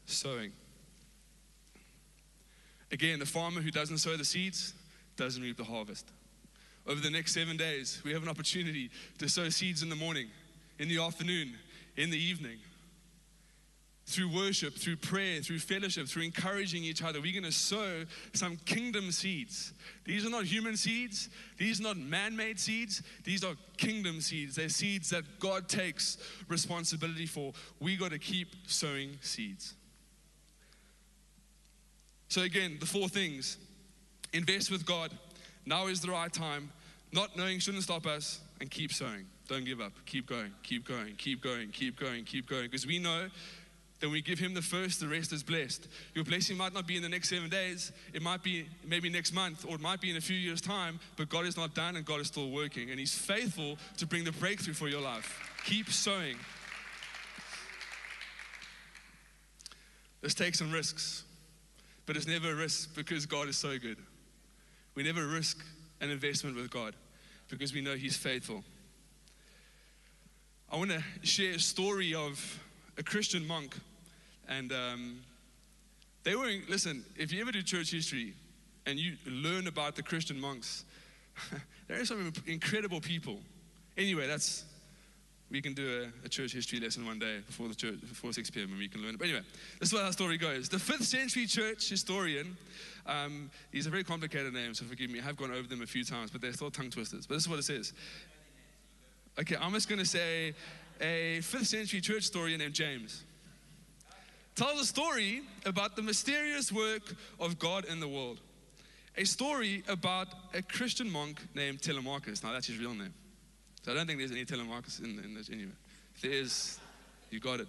sowing. 0.05 0.51
Again, 2.91 3.19
the 3.19 3.25
farmer 3.25 3.61
who 3.61 3.71
doesn't 3.71 3.99
sow 3.99 4.17
the 4.17 4.25
seeds 4.25 4.73
doesn't 5.15 5.41
reap 5.41 5.55
the 5.55 5.63
harvest. 5.63 6.11
Over 6.85 6.99
the 6.99 7.09
next 7.09 7.33
seven 7.33 7.55
days, 7.55 8.01
we 8.03 8.11
have 8.11 8.23
an 8.23 8.29
opportunity 8.29 8.91
to 9.19 9.29
sow 9.29 9.47
seeds 9.47 9.81
in 9.81 9.89
the 9.89 9.95
morning, 9.95 10.27
in 10.79 10.89
the 10.89 11.01
afternoon, 11.01 11.53
in 11.95 12.09
the 12.09 12.21
evening 12.21 12.57
through 14.07 14.29
worship, 14.29 14.75
through 14.75 14.97
prayer, 14.97 15.41
through 15.41 15.57
fellowship, 15.59 16.07
through 16.07 16.23
encouraging 16.23 16.83
each 16.83 17.01
other, 17.03 17.19
we're 17.19 17.33
going 17.33 17.43
to 17.43 17.51
sow 17.51 18.03
some 18.33 18.57
kingdom 18.65 19.11
seeds. 19.11 19.73
These 20.03 20.25
are 20.25 20.29
not 20.29 20.43
human 20.43 20.77
seeds. 20.77 21.29
These 21.57 21.79
are 21.79 21.83
not 21.83 21.97
man 21.97 22.35
made 22.35 22.59
seeds. 22.59 23.01
These 23.23 23.43
are 23.43 23.55
kingdom 23.77 24.21
seeds. 24.21 24.55
They're 24.55 24.69
seeds 24.69 25.09
that 25.09 25.23
God 25.39 25.67
takes 25.67 26.17
responsibility 26.47 27.25
for. 27.25 27.53
We 27.79 27.97
got 27.97 28.11
to 28.11 28.19
keep 28.19 28.49
sowing 28.67 29.17
seeds. 29.21 29.73
So, 32.27 32.41
again, 32.41 32.77
the 32.79 32.85
four 32.85 33.07
things 33.07 33.57
invest 34.33 34.69
with 34.69 34.85
God. 34.85 35.11
Now 35.65 35.87
is 35.87 36.01
the 36.01 36.11
right 36.11 36.31
time. 36.31 36.71
Not 37.11 37.35
knowing 37.35 37.59
shouldn't 37.59 37.83
stop 37.83 38.05
us. 38.05 38.41
And 38.61 38.71
keep 38.71 38.93
sowing. 38.93 39.25
Don't 39.47 39.65
give 39.65 39.81
up. 39.81 39.91
Keep 40.05 40.27
going, 40.27 40.51
keep 40.63 40.87
going, 40.87 41.15
keep 41.17 41.41
going, 41.41 41.69
keep 41.71 41.99
going, 41.99 42.23
keep 42.23 42.49
going. 42.49 42.63
Because 42.63 42.87
we 42.87 42.99
know 42.99 43.27
then 43.99 44.11
we 44.11 44.21
give 44.21 44.39
him 44.39 44.53
the 44.53 44.61
first, 44.61 44.99
the 44.99 45.07
rest 45.07 45.31
is 45.31 45.41
blessed. 45.41 45.87
Your 46.13 46.25
blessing 46.25 46.57
might 46.57 46.73
not 46.73 46.85
be 46.85 46.97
in 46.97 47.01
the 47.01 47.09
next 47.09 47.29
seven 47.29 47.49
days, 47.49 47.91
it 48.13 48.21
might 48.21 48.43
be 48.43 48.67
maybe 48.85 49.09
next 49.09 49.33
month, 49.33 49.65
or 49.67 49.75
it 49.75 49.81
might 49.81 50.01
be 50.01 50.09
in 50.09 50.17
a 50.17 50.21
few 50.21 50.35
years' 50.35 50.61
time, 50.61 50.99
but 51.15 51.29
God 51.29 51.45
is 51.45 51.55
not 51.55 51.73
done 51.73 51.95
and 51.95 52.05
God 52.05 52.19
is 52.19 52.27
still 52.27 52.51
working. 52.51 52.89
And 52.89 52.99
He's 52.99 53.15
faithful 53.15 53.77
to 53.97 54.05
bring 54.05 54.23
the 54.23 54.33
breakthrough 54.33 54.73
for 54.73 54.89
your 54.89 55.01
life. 55.01 55.39
Keep 55.65 55.89
sowing. 55.89 56.35
Let's 60.21 60.35
take 60.35 60.55
some 60.55 60.71
risks, 60.71 61.23
but 62.05 62.17
it's 62.17 62.27
never 62.27 62.51
a 62.51 62.55
risk 62.55 62.95
because 62.95 63.25
God 63.25 63.47
is 63.47 63.57
so 63.57 63.77
good. 63.77 63.97
We 64.95 65.03
never 65.03 65.25
risk 65.25 65.63
an 66.01 66.09
investment 66.09 66.55
with 66.55 66.69
God 66.69 66.95
because 67.47 67.73
we 67.73 67.81
know 67.81 67.95
He's 67.95 68.17
faithful. 68.17 68.63
I 70.69 70.77
want 70.77 70.91
to 70.91 71.03
share 71.21 71.53
a 71.53 71.59
story 71.59 72.13
of 72.13 72.59
a 72.97 73.03
Christian 73.03 73.45
monk, 73.45 73.75
and 74.47 74.71
um, 74.71 75.19
they 76.23 76.35
were, 76.35 76.51
listen, 76.69 77.03
if 77.15 77.31
you 77.31 77.41
ever 77.41 77.51
do 77.51 77.61
church 77.61 77.91
history 77.91 78.33
and 78.85 78.99
you 78.99 79.15
learn 79.25 79.67
about 79.67 79.95
the 79.95 80.03
Christian 80.03 80.39
monks, 80.39 80.85
there 81.87 82.01
are 82.01 82.05
some 82.05 82.33
incredible 82.47 83.01
people. 83.01 83.39
Anyway, 83.97 84.27
that's, 84.27 84.65
we 85.51 85.61
can 85.61 85.73
do 85.73 86.09
a, 86.23 86.25
a, 86.25 86.29
church 86.29 86.53
history 86.53 86.79
lesson 86.79 87.05
one 87.05 87.19
day 87.19 87.39
before 87.45 87.67
the 87.67 87.75
church, 87.75 87.99
before 88.01 88.33
6 88.33 88.49
p.m. 88.49 88.69
and 88.71 88.79
we 88.79 88.87
can 88.87 89.01
learn 89.01 89.15
it. 89.15 89.19
But 89.19 89.27
anyway, 89.27 89.43
this 89.79 89.89
is 89.89 89.93
what 89.93 90.03
our 90.03 90.11
story 90.11 90.37
goes. 90.37 90.67
The 90.67 90.79
fifth 90.79 91.05
century 91.05 91.45
church 91.45 91.89
historian, 91.89 92.57
um, 93.05 93.49
he's 93.71 93.85
a 93.85 93.89
very 93.89 94.03
complicated 94.03 94.53
name, 94.53 94.73
so 94.73 94.85
forgive 94.85 95.09
me. 95.09 95.19
I 95.19 95.23
have 95.23 95.37
gone 95.37 95.51
over 95.51 95.67
them 95.67 95.81
a 95.81 95.87
few 95.87 96.03
times, 96.03 96.31
but 96.31 96.41
they're 96.41 96.53
still 96.53 96.71
tongue 96.71 96.89
twisters. 96.89 97.27
But 97.27 97.35
this 97.35 97.43
is 97.43 97.49
what 97.49 97.59
it 97.59 97.65
says. 97.65 97.93
Okay, 99.39 99.55
I'm 99.59 99.73
just 99.73 99.89
going 99.89 99.99
to 99.99 100.05
say 100.05 100.55
a 101.01 101.41
fifth 101.41 101.67
century 101.67 102.01
church 102.01 102.23
story 102.23 102.55
named 102.57 102.73
James. 102.73 103.23
Tells 104.55 104.79
a 104.79 104.85
story 104.85 105.41
about 105.65 105.95
the 105.95 106.01
mysterious 106.01 106.71
work 106.71 107.13
of 107.39 107.59
God 107.59 107.85
in 107.85 107.99
the 107.99 108.07
world. 108.07 108.39
A 109.17 109.25
story 109.25 109.83
about 109.87 110.27
a 110.53 110.61
Christian 110.61 111.09
monk 111.09 111.41
named 111.53 111.81
Telemachus. 111.81 112.43
Now, 112.43 112.53
that's 112.53 112.67
his 112.67 112.77
real 112.77 112.93
name. 112.93 113.13
So 113.81 113.91
I 113.91 113.95
don't 113.95 114.07
think 114.07 114.19
there's 114.19 114.31
any 114.31 114.45
Telemachus 114.45 114.99
in, 114.99 115.19
in 115.23 115.33
this 115.33 115.49
anyway. 115.49 115.71
If 116.15 116.21
there 116.21 116.31
is, 116.31 116.79
you 117.29 117.39
got 117.39 117.59
it. 117.59 117.67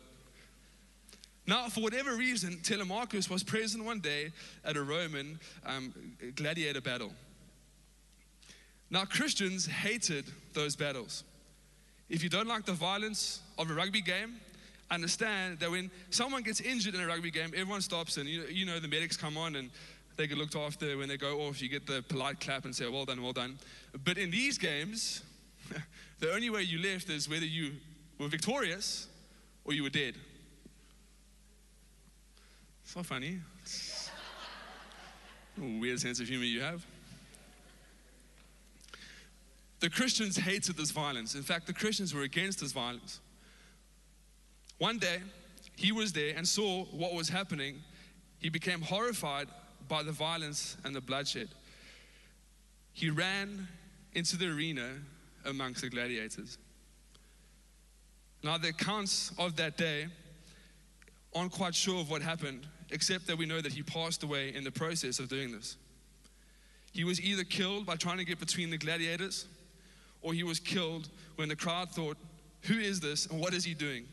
Now, 1.47 1.69
for 1.69 1.81
whatever 1.81 2.17
reason, 2.17 2.59
Telemachus 2.63 3.31
was 3.31 3.45
present 3.45 3.85
one 3.85 4.01
day 4.01 4.33
at 4.65 4.77
a 4.77 4.83
Roman 4.83 5.39
um, 5.65 5.95
gladiator 6.35 6.81
battle. 6.81 7.13
Now, 8.91 9.05
Christians 9.05 9.67
hated 9.67 10.25
those 10.55 10.75
battles. 10.75 11.23
If 12.09 12.23
you 12.23 12.29
don't 12.29 12.47
like 12.47 12.65
the 12.65 12.73
violence 12.73 13.41
of 13.59 13.71
a 13.71 13.75
rugby 13.75 14.01
game, 14.01 14.37
understand 14.91 15.59
that 15.59 15.71
when 15.71 15.91
someone 16.11 16.43
gets 16.43 16.61
injured 16.61 16.95
in 16.95 17.01
a 17.01 17.07
rugby 17.07 17.31
game, 17.31 17.53
everyone 17.55 17.81
stops 17.81 18.17
and 18.17 18.29
you, 18.29 18.45
you 18.45 18.65
know 18.65 18.79
the 18.79 18.89
medics 18.89 19.17
come 19.17 19.37
on 19.37 19.57
and 19.57 19.71
they 20.17 20.27
get 20.27 20.39
looked 20.39 20.57
after. 20.57 20.97
When 20.97 21.09
they 21.09 21.17
go 21.17 21.41
off, 21.41 21.61
you 21.61 21.69
get 21.69 21.87
the 21.87 22.03
polite 22.09 22.41
clap 22.41 22.65
and 22.65 22.75
say, 22.75 22.89
well 22.89 23.05
done, 23.05 23.23
well 23.23 23.33
done. 23.33 23.59
But 24.05 24.19
in 24.19 24.31
these 24.31 24.57
games, 24.59 25.23
the 26.21 26.33
only 26.33 26.51
way 26.51 26.63
you 26.63 26.79
left 26.79 27.11
is 27.11 27.29
whether 27.29 27.45
you 27.45 27.73
were 28.19 28.29
victorious 28.29 29.09
or 29.65 29.73
you 29.73 29.83
were 29.83 29.91
dead. 29.91 30.15
Not 32.95 33.05
funny. 33.05 33.41
Weird 35.59 36.01
sense 36.01 36.19
of 36.19 36.29
humor 36.29 36.45
you 36.45 36.63
have. 36.63 36.87
The 39.87 39.91
Christians 39.91 40.37
hated 40.37 40.77
this 40.77 40.91
violence. 40.91 41.37
In 41.37 41.45
fact, 41.45 41.69
the 41.69 41.73
Christians 41.73 42.13
were 42.13 42.23
against 42.23 42.59
this 42.59 42.73
violence. 42.73 43.21
One 44.79 44.99
day, 44.99 45.19
he 45.77 45.93
was 45.93 46.13
there 46.13 46.35
and 46.37 46.49
saw 46.49 46.87
what 46.87 47.15
was 47.15 47.29
happening. 47.29 47.85
He 48.41 48.49
became 48.49 48.81
horrified 48.81 49.47
by 49.87 50.03
the 50.03 50.11
violence 50.11 50.77
and 50.83 50.93
the 50.93 51.01
bloodshed. 51.01 51.51
He 52.95 53.11
ran 53.11 53.69
into 54.15 54.37
the 54.37 54.49
arena 54.49 54.89
amongst 55.45 55.83
the 55.83 55.89
gladiators. 55.89 56.59
Now, 58.43 58.59
the 58.59 58.71
accounts 58.71 59.31
of 59.39 59.55
that 59.55 59.77
day 59.77 60.09
aren't 61.33 61.53
quite 61.53 61.77
sure 61.77 62.01
of 62.01 62.11
what 62.11 62.23
happened, 62.23 62.67
except 62.91 63.29
that 63.29 63.39
we 63.39 63.47
know 63.47 63.61
that 63.61 63.73
he 63.73 63.85
passed 63.85 64.25
away 64.25 64.53
in 64.53 64.65
the 64.65 64.73
process 64.73 65.21
of 65.21 65.29
doing 65.29 65.53
this. 65.53 65.77
He 66.93 67.05
was 67.05 67.21
either 67.21 67.45
killed 67.45 67.87
by 67.87 67.95
trying 67.95 68.19
to 68.19 68.25
get 68.25 68.41
between 68.41 68.71
the 68.71 68.79
gladiators, 68.79 69.47
or 70.27 70.35
he 70.35 70.43
was 70.43 70.59
killed 70.59 71.09
when 71.37 71.49
the 71.49 71.55
crowd 71.55 71.89
thought, 71.89 72.17
Who 72.63 72.75
is 72.75 72.99
this 72.99 73.27
and 73.27 73.41
what 73.41 73.55
is 73.55 73.63
he 73.63 73.75
doing? 73.75 74.07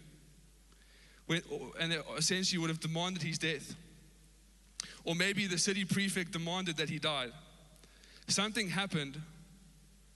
When, 1.26 1.41
and 1.80 1.91
they 1.91 1.97
essentially 2.15 2.60
would 2.60 2.69
have 2.69 2.80
demanded 2.80 3.23
his 3.23 3.39
death. 3.39 3.76
Or 5.06 5.15
maybe 5.15 5.47
the 5.47 5.58
city 5.58 5.86
prefect 5.86 6.32
demanded 6.32 6.78
that 6.78 6.88
he 6.88 6.99
died. 6.99 7.32
Something 8.28 8.69
happened 8.69 9.19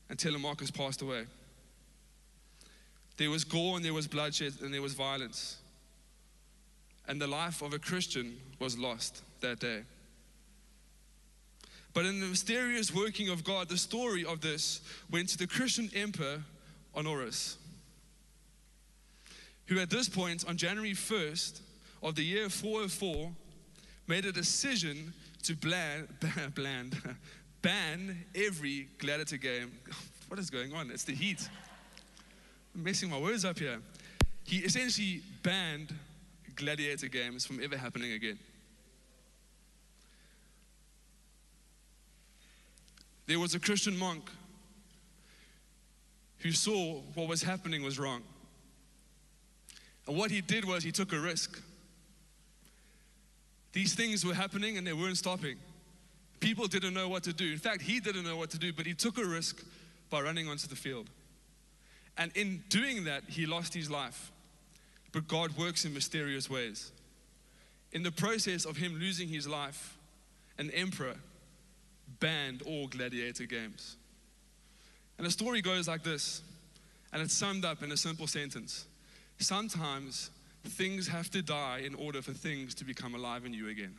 and 0.07 0.19
Telemachus 0.19 0.69
passed 0.69 1.01
away. 1.01 1.25
There 3.17 3.31
was 3.31 3.43
gore 3.43 3.75
and 3.75 3.83
there 3.83 3.95
was 3.95 4.07
bloodshed 4.07 4.53
and 4.61 4.71
there 4.71 4.83
was 4.83 4.93
violence. 4.93 5.57
And 7.07 7.19
the 7.19 7.25
life 7.25 7.63
of 7.63 7.73
a 7.73 7.79
Christian 7.79 8.37
was 8.59 8.77
lost 8.77 9.23
that 9.41 9.59
day. 9.59 9.81
But 11.97 12.05
in 12.05 12.19
the 12.19 12.27
mysterious 12.27 12.93
working 12.93 13.29
of 13.29 13.43
God, 13.43 13.69
the 13.69 13.77
story 13.77 14.23
of 14.23 14.39
this 14.39 14.81
went 15.09 15.29
to 15.29 15.37
the 15.39 15.47
Christian 15.47 15.89
emperor 15.95 16.43
Honorius, 16.95 17.57
who 19.65 19.79
at 19.79 19.89
this 19.89 20.07
point, 20.07 20.47
on 20.47 20.57
January 20.57 20.91
1st 20.91 21.59
of 22.03 22.13
the 22.13 22.21
year 22.21 22.49
404, 22.49 23.31
made 24.05 24.25
a 24.25 24.31
decision 24.31 25.11
to 25.41 25.55
bland, 25.59 26.07
bland, 26.53 27.01
ban 27.63 28.25
every 28.35 28.89
gladiator 28.99 29.37
game. 29.37 29.71
What 30.27 30.39
is 30.39 30.51
going 30.51 30.73
on? 30.73 30.91
It's 30.91 31.03
the 31.03 31.15
heat. 31.15 31.49
I'm 32.75 32.83
messing 32.83 33.09
my 33.09 33.17
words 33.17 33.43
up 33.43 33.57
here. 33.57 33.79
He 34.43 34.57
essentially 34.57 35.23
banned 35.41 35.95
gladiator 36.55 37.07
games 37.07 37.43
from 37.43 37.59
ever 37.63 37.75
happening 37.75 38.11
again. 38.11 38.37
There 43.27 43.39
was 43.39 43.53
a 43.53 43.59
Christian 43.59 43.97
monk 43.97 44.29
who 46.39 46.51
saw 46.51 47.01
what 47.13 47.27
was 47.27 47.43
happening 47.43 47.83
was 47.83 47.99
wrong. 47.99 48.23
And 50.07 50.17
what 50.17 50.31
he 50.31 50.41
did 50.41 50.63
was 50.65 50.83
he 50.83 50.91
took 50.91 51.11
a 51.11 51.19
risk. 51.19 51.61
These 53.73 53.95
things 53.95 54.25
were 54.25 54.33
happening 54.33 54.77
and 54.77 54.87
they 54.87 54.93
weren't 54.93 55.17
stopping. 55.17 55.57
People 56.39 56.67
didn't 56.67 56.93
know 56.93 57.09
what 57.09 57.23
to 57.23 57.33
do. 57.33 57.51
In 57.51 57.57
fact, 57.57 57.81
he 57.81 57.99
didn't 57.99 58.23
know 58.23 58.37
what 58.37 58.49
to 58.51 58.57
do, 58.57 58.71
but 58.71 58.85
he 58.85 58.93
took 58.93 59.17
a 59.17 59.25
risk 59.25 59.63
by 60.09 60.21
running 60.21 60.47
onto 60.47 60.67
the 60.67 60.75
field. 60.75 61.09
And 62.17 62.31
in 62.35 62.63
doing 62.69 63.03
that, 63.03 63.23
he 63.27 63.45
lost 63.45 63.73
his 63.73 63.91
life. 63.91 64.31
But 65.11 65.27
God 65.27 65.57
works 65.57 65.83
in 65.83 65.93
mysterious 65.93 66.49
ways. 66.49 66.91
In 67.91 68.03
the 68.03 68.11
process 68.11 68.65
of 68.65 68.77
him 68.77 68.97
losing 68.99 69.27
his 69.27 69.47
life, 69.47 69.97
an 70.57 70.71
emperor 70.71 71.15
banned 72.19 72.61
all 72.63 72.87
gladiator 72.87 73.45
games. 73.45 73.97
And 75.17 75.25
the 75.25 75.31
story 75.31 75.61
goes 75.61 75.87
like 75.87 76.03
this, 76.03 76.41
and 77.11 77.21
it's 77.21 77.33
summed 77.33 77.65
up 77.65 77.83
in 77.83 77.91
a 77.91 77.97
simple 77.97 78.27
sentence 78.27 78.85
Sometimes 79.39 80.31
things 80.65 81.07
have 81.07 81.29
to 81.31 81.41
die 81.41 81.81
in 81.85 81.93
order 81.95 82.21
for 82.21 82.31
things 82.31 82.73
to 82.75 82.83
become 82.83 83.15
alive 83.15 83.45
in 83.45 83.53
you 83.53 83.69
again. 83.69 83.95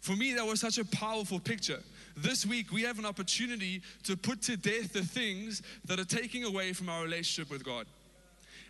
For 0.00 0.16
me, 0.16 0.34
that 0.34 0.46
was 0.46 0.60
such 0.60 0.78
a 0.78 0.84
powerful 0.84 1.38
picture. 1.38 1.80
This 2.16 2.44
week, 2.44 2.72
we 2.72 2.82
have 2.82 2.98
an 2.98 3.04
opportunity 3.04 3.82
to 4.04 4.16
put 4.16 4.42
to 4.42 4.56
death 4.56 4.92
the 4.92 5.02
things 5.02 5.62
that 5.84 6.00
are 6.00 6.04
taking 6.04 6.44
away 6.44 6.72
from 6.72 6.88
our 6.88 7.02
relationship 7.02 7.50
with 7.50 7.64
God 7.64 7.86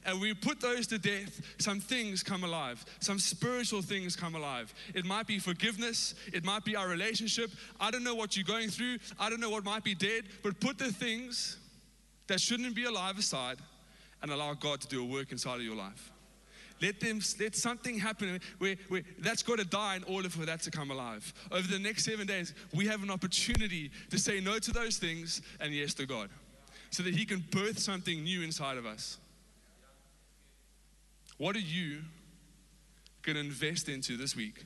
and 0.04 0.20
we 0.20 0.34
put 0.34 0.60
those 0.60 0.86
to 0.88 0.98
death, 0.98 1.40
some 1.58 1.80
things 1.80 2.22
come 2.22 2.44
alive. 2.44 2.84
Some 3.00 3.18
spiritual 3.18 3.82
things 3.82 4.16
come 4.16 4.34
alive. 4.34 4.72
It 4.94 5.04
might 5.04 5.26
be 5.26 5.38
forgiveness, 5.38 6.14
it 6.32 6.44
might 6.44 6.64
be 6.64 6.76
our 6.76 6.88
relationship. 6.88 7.50
I 7.80 7.90
don't 7.90 8.04
know 8.04 8.14
what 8.14 8.36
you're 8.36 8.44
going 8.44 8.68
through, 8.68 8.98
I 9.18 9.30
don't 9.30 9.40
know 9.40 9.50
what 9.50 9.64
might 9.64 9.84
be 9.84 9.94
dead, 9.94 10.24
but 10.42 10.60
put 10.60 10.78
the 10.78 10.92
things 10.92 11.58
that 12.26 12.40
shouldn't 12.40 12.74
be 12.74 12.84
alive 12.84 13.18
aside 13.18 13.58
and 14.22 14.30
allow 14.30 14.54
God 14.54 14.80
to 14.80 14.88
do 14.88 15.02
a 15.02 15.06
work 15.06 15.32
inside 15.32 15.56
of 15.56 15.62
your 15.62 15.76
life. 15.76 16.12
Let 16.80 16.98
them 16.98 17.20
let 17.38 17.54
something 17.54 17.96
happen 17.98 18.40
where, 18.58 18.74
where 18.88 19.02
that's 19.20 19.42
got 19.44 19.60
to 19.60 19.64
die 19.64 19.96
in 19.96 20.04
order 20.04 20.28
for 20.28 20.44
that 20.46 20.62
to 20.62 20.70
come 20.70 20.90
alive. 20.90 21.32
Over 21.52 21.68
the 21.68 21.78
next 21.78 22.04
seven 22.04 22.26
days, 22.26 22.54
we 22.74 22.86
have 22.86 23.04
an 23.04 23.10
opportunity 23.10 23.90
to 24.10 24.18
say 24.18 24.40
no 24.40 24.58
to 24.58 24.72
those 24.72 24.98
things 24.98 25.42
and 25.60 25.72
yes 25.72 25.94
to 25.94 26.06
God. 26.06 26.28
So 26.90 27.04
that 27.04 27.14
He 27.14 27.24
can 27.24 27.44
birth 27.52 27.78
something 27.78 28.24
new 28.24 28.42
inside 28.42 28.78
of 28.78 28.86
us. 28.86 29.18
What 31.42 31.56
are 31.56 31.58
you 31.58 31.98
going 33.22 33.34
to 33.34 33.40
invest 33.40 33.88
into 33.88 34.16
this 34.16 34.36
week? 34.36 34.64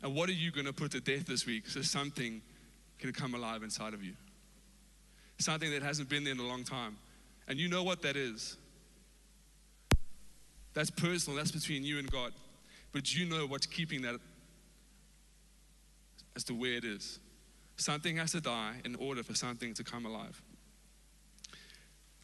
And 0.00 0.14
what 0.14 0.28
are 0.28 0.32
you 0.32 0.52
going 0.52 0.66
to 0.66 0.72
put 0.72 0.92
to 0.92 1.00
death 1.00 1.26
this 1.26 1.44
week 1.44 1.66
so 1.66 1.82
something 1.82 2.40
can 3.00 3.12
come 3.12 3.34
alive 3.34 3.64
inside 3.64 3.94
of 3.94 4.04
you? 4.04 4.12
Something 5.40 5.72
that 5.72 5.82
hasn't 5.82 6.08
been 6.08 6.22
there 6.22 6.34
in 6.34 6.38
a 6.38 6.46
long 6.46 6.62
time. 6.62 6.98
And 7.48 7.58
you 7.58 7.68
know 7.68 7.82
what 7.82 8.02
that 8.02 8.14
is. 8.14 8.56
That's 10.72 10.88
personal, 10.88 11.36
that's 11.36 11.50
between 11.50 11.82
you 11.82 11.98
and 11.98 12.08
God. 12.08 12.30
But 12.92 13.12
you 13.12 13.26
know 13.26 13.48
what's 13.48 13.66
keeping 13.66 14.02
that 14.02 14.20
as 16.36 16.44
to 16.44 16.54
where 16.54 16.74
it 16.74 16.84
is. 16.84 17.18
Something 17.76 18.18
has 18.18 18.30
to 18.30 18.40
die 18.40 18.74
in 18.84 18.94
order 18.94 19.24
for 19.24 19.34
something 19.34 19.74
to 19.74 19.82
come 19.82 20.06
alive. 20.06 20.40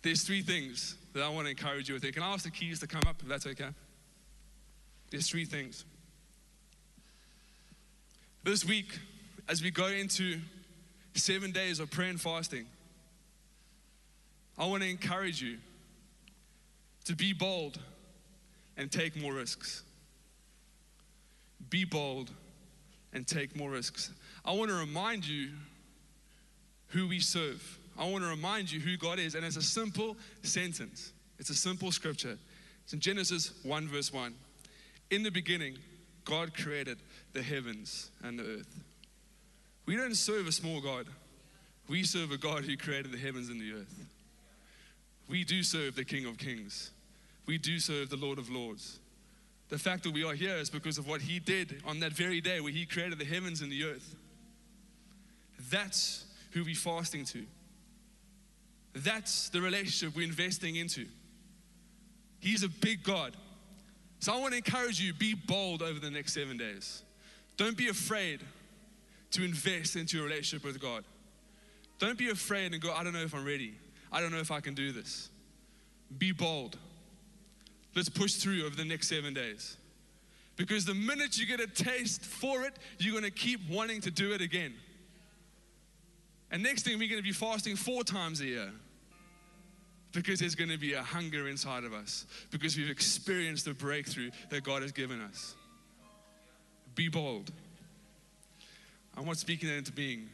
There's 0.02 0.22
three 0.22 0.42
things 0.42 0.94
that 1.14 1.22
I 1.22 1.28
want 1.28 1.46
to 1.46 1.50
encourage 1.50 1.88
you 1.88 1.94
with. 1.94 2.12
Can 2.12 2.22
I 2.22 2.32
ask 2.32 2.44
the 2.44 2.50
keys 2.50 2.80
to 2.80 2.86
come 2.86 3.02
up 3.06 3.16
if 3.22 3.28
that's 3.28 3.46
okay? 3.46 3.68
There's 5.10 5.28
three 5.28 5.44
things. 5.44 5.84
This 8.42 8.64
week, 8.64 8.98
as 9.48 9.62
we 9.62 9.70
go 9.70 9.86
into 9.86 10.38
seven 11.14 11.52
days 11.52 11.80
of 11.80 11.90
prayer 11.90 12.10
and 12.10 12.20
fasting, 12.20 12.66
I 14.58 14.66
want 14.66 14.82
to 14.82 14.88
encourage 14.88 15.40
you 15.40 15.58
to 17.04 17.14
be 17.14 17.32
bold 17.32 17.78
and 18.76 18.90
take 18.90 19.16
more 19.16 19.32
risks. 19.32 19.82
Be 21.70 21.84
bold 21.84 22.30
and 23.12 23.26
take 23.26 23.56
more 23.56 23.70
risks. 23.70 24.10
I 24.44 24.52
want 24.52 24.70
to 24.70 24.76
remind 24.76 25.26
you 25.26 25.50
who 26.88 27.08
we 27.08 27.20
serve. 27.20 27.78
I 27.98 28.08
want 28.08 28.24
to 28.24 28.30
remind 28.30 28.70
you 28.70 28.80
who 28.80 28.96
God 28.96 29.18
is. 29.18 29.34
And 29.34 29.44
it's 29.44 29.56
a 29.56 29.62
simple 29.62 30.16
sentence, 30.42 31.12
it's 31.38 31.50
a 31.50 31.54
simple 31.54 31.92
scripture. 31.92 32.38
It's 32.84 32.92
in 32.92 33.00
Genesis 33.00 33.52
1, 33.62 33.88
verse 33.88 34.12
1. 34.12 34.34
In 35.10 35.22
the 35.22 35.30
beginning, 35.30 35.78
God 36.24 36.54
created 36.54 36.98
the 37.32 37.42
heavens 37.42 38.10
and 38.22 38.38
the 38.38 38.44
earth. 38.44 38.82
We 39.86 39.96
don't 39.96 40.14
serve 40.14 40.46
a 40.46 40.52
small 40.52 40.80
God, 40.80 41.06
we 41.88 42.02
serve 42.02 42.30
a 42.30 42.38
God 42.38 42.64
who 42.64 42.76
created 42.76 43.12
the 43.12 43.18
heavens 43.18 43.48
and 43.48 43.60
the 43.60 43.72
earth. 43.72 44.06
We 45.28 45.44
do 45.44 45.62
serve 45.62 45.96
the 45.96 46.04
King 46.04 46.26
of 46.26 46.38
Kings, 46.38 46.90
we 47.46 47.58
do 47.58 47.78
serve 47.78 48.10
the 48.10 48.16
Lord 48.16 48.38
of 48.38 48.50
Lords. 48.50 48.98
The 49.70 49.78
fact 49.78 50.04
that 50.04 50.12
we 50.12 50.24
are 50.24 50.34
here 50.34 50.56
is 50.56 50.68
because 50.68 50.98
of 50.98 51.08
what 51.08 51.22
He 51.22 51.38
did 51.38 51.82
on 51.86 52.00
that 52.00 52.12
very 52.12 52.40
day 52.40 52.60
where 52.60 52.70
He 52.70 52.84
created 52.84 53.18
the 53.18 53.24
heavens 53.24 53.62
and 53.62 53.72
the 53.72 53.84
earth. 53.84 54.14
That's 55.70 56.26
who 56.52 56.64
we're 56.64 56.74
fasting 56.74 57.24
to. 57.26 57.44
That's 58.94 59.48
the 59.48 59.60
relationship 59.60 60.16
we're 60.16 60.26
investing 60.26 60.76
into. 60.76 61.06
He's 62.38 62.62
a 62.62 62.68
big 62.68 63.02
God. 63.02 63.36
So 64.20 64.32
I 64.32 64.38
want 64.38 64.52
to 64.52 64.58
encourage 64.58 65.00
you 65.00 65.12
be 65.12 65.34
bold 65.34 65.82
over 65.82 65.98
the 65.98 66.10
next 66.10 66.34
seven 66.34 66.56
days. 66.56 67.02
Don't 67.56 67.76
be 67.76 67.88
afraid 67.88 68.40
to 69.32 69.44
invest 69.44 69.96
into 69.96 70.16
your 70.16 70.26
relationship 70.26 70.64
with 70.64 70.80
God. 70.80 71.04
Don't 71.98 72.18
be 72.18 72.30
afraid 72.30 72.72
and 72.72 72.80
go, 72.80 72.92
I 72.92 73.04
don't 73.04 73.12
know 73.12 73.22
if 73.22 73.34
I'm 73.34 73.44
ready. 73.44 73.74
I 74.12 74.20
don't 74.20 74.30
know 74.30 74.38
if 74.38 74.50
I 74.50 74.60
can 74.60 74.74
do 74.74 74.92
this. 74.92 75.30
Be 76.16 76.32
bold. 76.32 76.78
Let's 77.94 78.08
push 78.08 78.34
through 78.34 78.64
over 78.64 78.76
the 78.76 78.84
next 78.84 79.08
seven 79.08 79.34
days. 79.34 79.76
Because 80.56 80.84
the 80.84 80.94
minute 80.94 81.38
you 81.38 81.46
get 81.46 81.60
a 81.60 81.66
taste 81.66 82.24
for 82.24 82.62
it, 82.62 82.74
you're 82.98 83.12
going 83.12 83.24
to 83.24 83.30
keep 83.30 83.60
wanting 83.68 84.00
to 84.02 84.10
do 84.10 84.32
it 84.32 84.40
again. 84.40 84.74
And 86.50 86.62
next 86.62 86.84
thing, 86.84 86.98
we're 86.98 87.08
going 87.08 87.20
to 87.20 87.26
be 87.26 87.32
fasting 87.32 87.74
four 87.74 88.04
times 88.04 88.40
a 88.40 88.46
year. 88.46 88.70
Because 90.14 90.38
there's 90.38 90.54
going 90.54 90.70
to 90.70 90.78
be 90.78 90.92
a 90.92 91.02
hunger 91.02 91.48
inside 91.48 91.82
of 91.82 91.92
us. 91.92 92.24
Because 92.50 92.76
we've 92.76 92.88
experienced 92.88 93.64
the 93.64 93.74
breakthrough 93.74 94.30
that 94.48 94.62
God 94.62 94.82
has 94.82 94.92
given 94.92 95.20
us. 95.20 95.56
Be 96.94 97.08
bold. 97.08 97.50
I'm 99.16 99.26
not 99.26 99.36
speaking 99.36 99.68
that 99.68 99.76
into 99.76 99.92
being, 99.92 100.28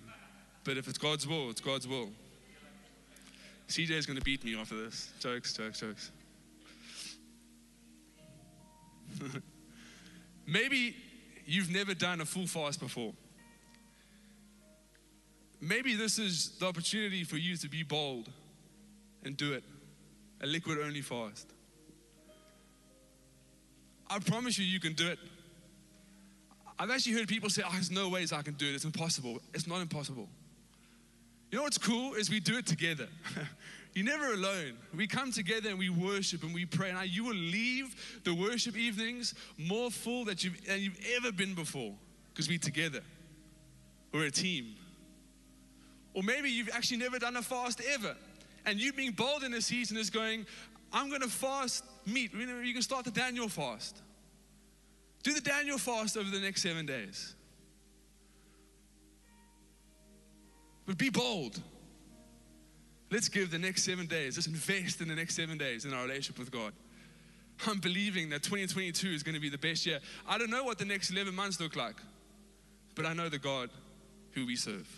but 0.64 0.76
if 0.76 0.86
it's 0.86 0.98
God's 0.98 1.26
will, 1.26 1.50
it's 1.50 1.60
God's 1.60 1.88
will. 1.88 2.10
CJ 3.68 3.90
is 3.90 4.06
going 4.06 4.18
to 4.18 4.24
beat 4.24 4.44
me 4.44 4.56
after 4.56 4.76
this. 4.82 5.12
Jokes, 5.20 5.54
jokes, 5.54 5.80
jokes. 5.80 6.10
Maybe 10.46 10.96
you've 11.46 11.70
never 11.70 11.94
done 11.94 12.20
a 12.20 12.26
full 12.26 12.46
fast 12.46 12.80
before. 12.80 13.12
Maybe 15.60 15.94
this 15.94 16.18
is 16.18 16.58
the 16.58 16.66
opportunity 16.66 17.22
for 17.24 17.36
you 17.36 17.56
to 17.56 17.68
be 17.68 17.82
bold 17.82 18.30
and 19.24 19.36
do 19.36 19.52
it 19.52 19.64
a 20.42 20.46
liquid 20.46 20.78
only 20.78 21.02
fast. 21.02 21.46
I 24.08 24.18
promise 24.18 24.58
you, 24.58 24.64
you 24.64 24.80
can 24.80 24.94
do 24.94 25.08
it. 25.08 25.18
I've 26.78 26.90
actually 26.90 27.12
heard 27.12 27.28
people 27.28 27.50
say, 27.50 27.62
oh, 27.64 27.70
there's 27.72 27.90
no 27.90 28.08
ways 28.08 28.32
I 28.32 28.42
can 28.42 28.54
do 28.54 28.66
it. 28.66 28.74
It's 28.74 28.84
impossible. 28.84 29.40
It's 29.54 29.66
not 29.66 29.80
impossible. 29.80 30.28
You 31.50 31.58
know 31.58 31.64
what's 31.64 31.78
cool 31.78 32.14
is 32.14 32.30
we 32.30 32.40
do 32.40 32.56
it 32.56 32.66
together. 32.66 33.06
You're 33.94 34.06
never 34.06 34.32
alone. 34.32 34.74
We 34.94 35.06
come 35.06 35.32
together 35.32 35.68
and 35.68 35.78
we 35.78 35.90
worship 35.90 36.42
and 36.42 36.54
we 36.54 36.64
pray. 36.64 36.90
And 36.90 37.08
you 37.08 37.24
will 37.24 37.34
leave 37.34 38.20
the 38.24 38.34
worship 38.34 38.76
evenings 38.76 39.34
more 39.58 39.90
full 39.90 40.24
than 40.24 40.36
you've, 40.38 40.64
than 40.64 40.80
you've 40.80 40.98
ever 41.16 41.32
been 41.32 41.54
before 41.54 41.92
because 42.32 42.48
we're 42.48 42.58
together. 42.58 43.00
We're 44.12 44.26
a 44.26 44.30
team. 44.30 44.74
Or 46.14 46.22
maybe 46.22 46.50
you've 46.50 46.70
actually 46.72 46.98
never 46.98 47.18
done 47.18 47.36
a 47.36 47.42
fast 47.42 47.82
ever. 47.92 48.16
And 48.66 48.80
you 48.80 48.92
being 48.92 49.12
bold 49.12 49.42
in 49.42 49.52
this 49.52 49.66
season 49.66 49.96
is 49.96 50.10
going, 50.10 50.46
I'm 50.92 51.08
going 51.08 51.22
to 51.22 51.28
fast 51.28 51.84
meat. 52.06 52.32
You 52.34 52.72
can 52.72 52.82
start 52.82 53.04
the 53.04 53.10
Daniel 53.10 53.48
fast. 53.48 54.00
Do 55.22 55.32
the 55.32 55.40
Daniel 55.40 55.78
fast 55.78 56.16
over 56.16 56.30
the 56.30 56.40
next 56.40 56.62
seven 56.62 56.86
days. 56.86 57.34
But 60.86 60.98
be 60.98 61.10
bold. 61.10 61.60
Let's 63.10 63.28
give 63.28 63.50
the 63.50 63.58
next 63.58 63.82
seven 63.82 64.06
days, 64.06 64.36
let's 64.36 64.46
invest 64.46 65.00
in 65.00 65.08
the 65.08 65.16
next 65.16 65.34
seven 65.34 65.58
days 65.58 65.84
in 65.84 65.92
our 65.92 66.02
relationship 66.02 66.38
with 66.38 66.52
God. 66.52 66.72
I'm 67.66 67.78
believing 67.78 68.30
that 68.30 68.42
2022 68.42 69.08
is 69.08 69.22
going 69.22 69.34
to 69.34 69.40
be 69.40 69.50
the 69.50 69.58
best 69.58 69.84
year. 69.84 69.98
I 70.28 70.38
don't 70.38 70.50
know 70.50 70.64
what 70.64 70.78
the 70.78 70.84
next 70.84 71.10
11 71.10 71.34
months 71.34 71.60
look 71.60 71.76
like, 71.76 71.96
but 72.94 73.04
I 73.04 73.12
know 73.12 73.28
the 73.28 73.38
God 73.38 73.70
who 74.32 74.46
we 74.46 74.56
serve. 74.56 74.88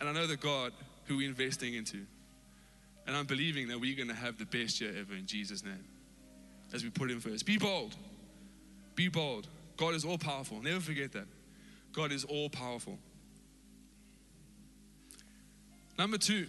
And 0.00 0.08
I 0.08 0.12
know 0.12 0.26
the 0.26 0.36
God 0.36 0.72
who 1.06 1.16
we're 1.18 1.28
investing 1.28 1.74
into. 1.74 2.06
And 3.06 3.14
I'm 3.14 3.26
believing 3.26 3.68
that 3.68 3.78
we're 3.78 3.96
going 3.96 4.08
to 4.08 4.14
have 4.14 4.38
the 4.38 4.46
best 4.46 4.80
year 4.80 4.90
ever 4.98 5.14
in 5.14 5.26
Jesus' 5.26 5.62
name 5.62 5.84
as 6.72 6.82
we 6.82 6.90
put 6.90 7.10
Him 7.10 7.20
first. 7.20 7.44
Be 7.44 7.58
bold. 7.58 7.94
Be 8.94 9.08
bold. 9.08 9.48
God 9.76 9.94
is 9.94 10.04
all 10.04 10.18
powerful. 10.18 10.62
Never 10.62 10.80
forget 10.80 11.12
that. 11.12 11.26
God 11.92 12.12
is 12.12 12.24
all 12.24 12.48
powerful. 12.48 12.98
Number 15.98 16.18
two, 16.18 16.46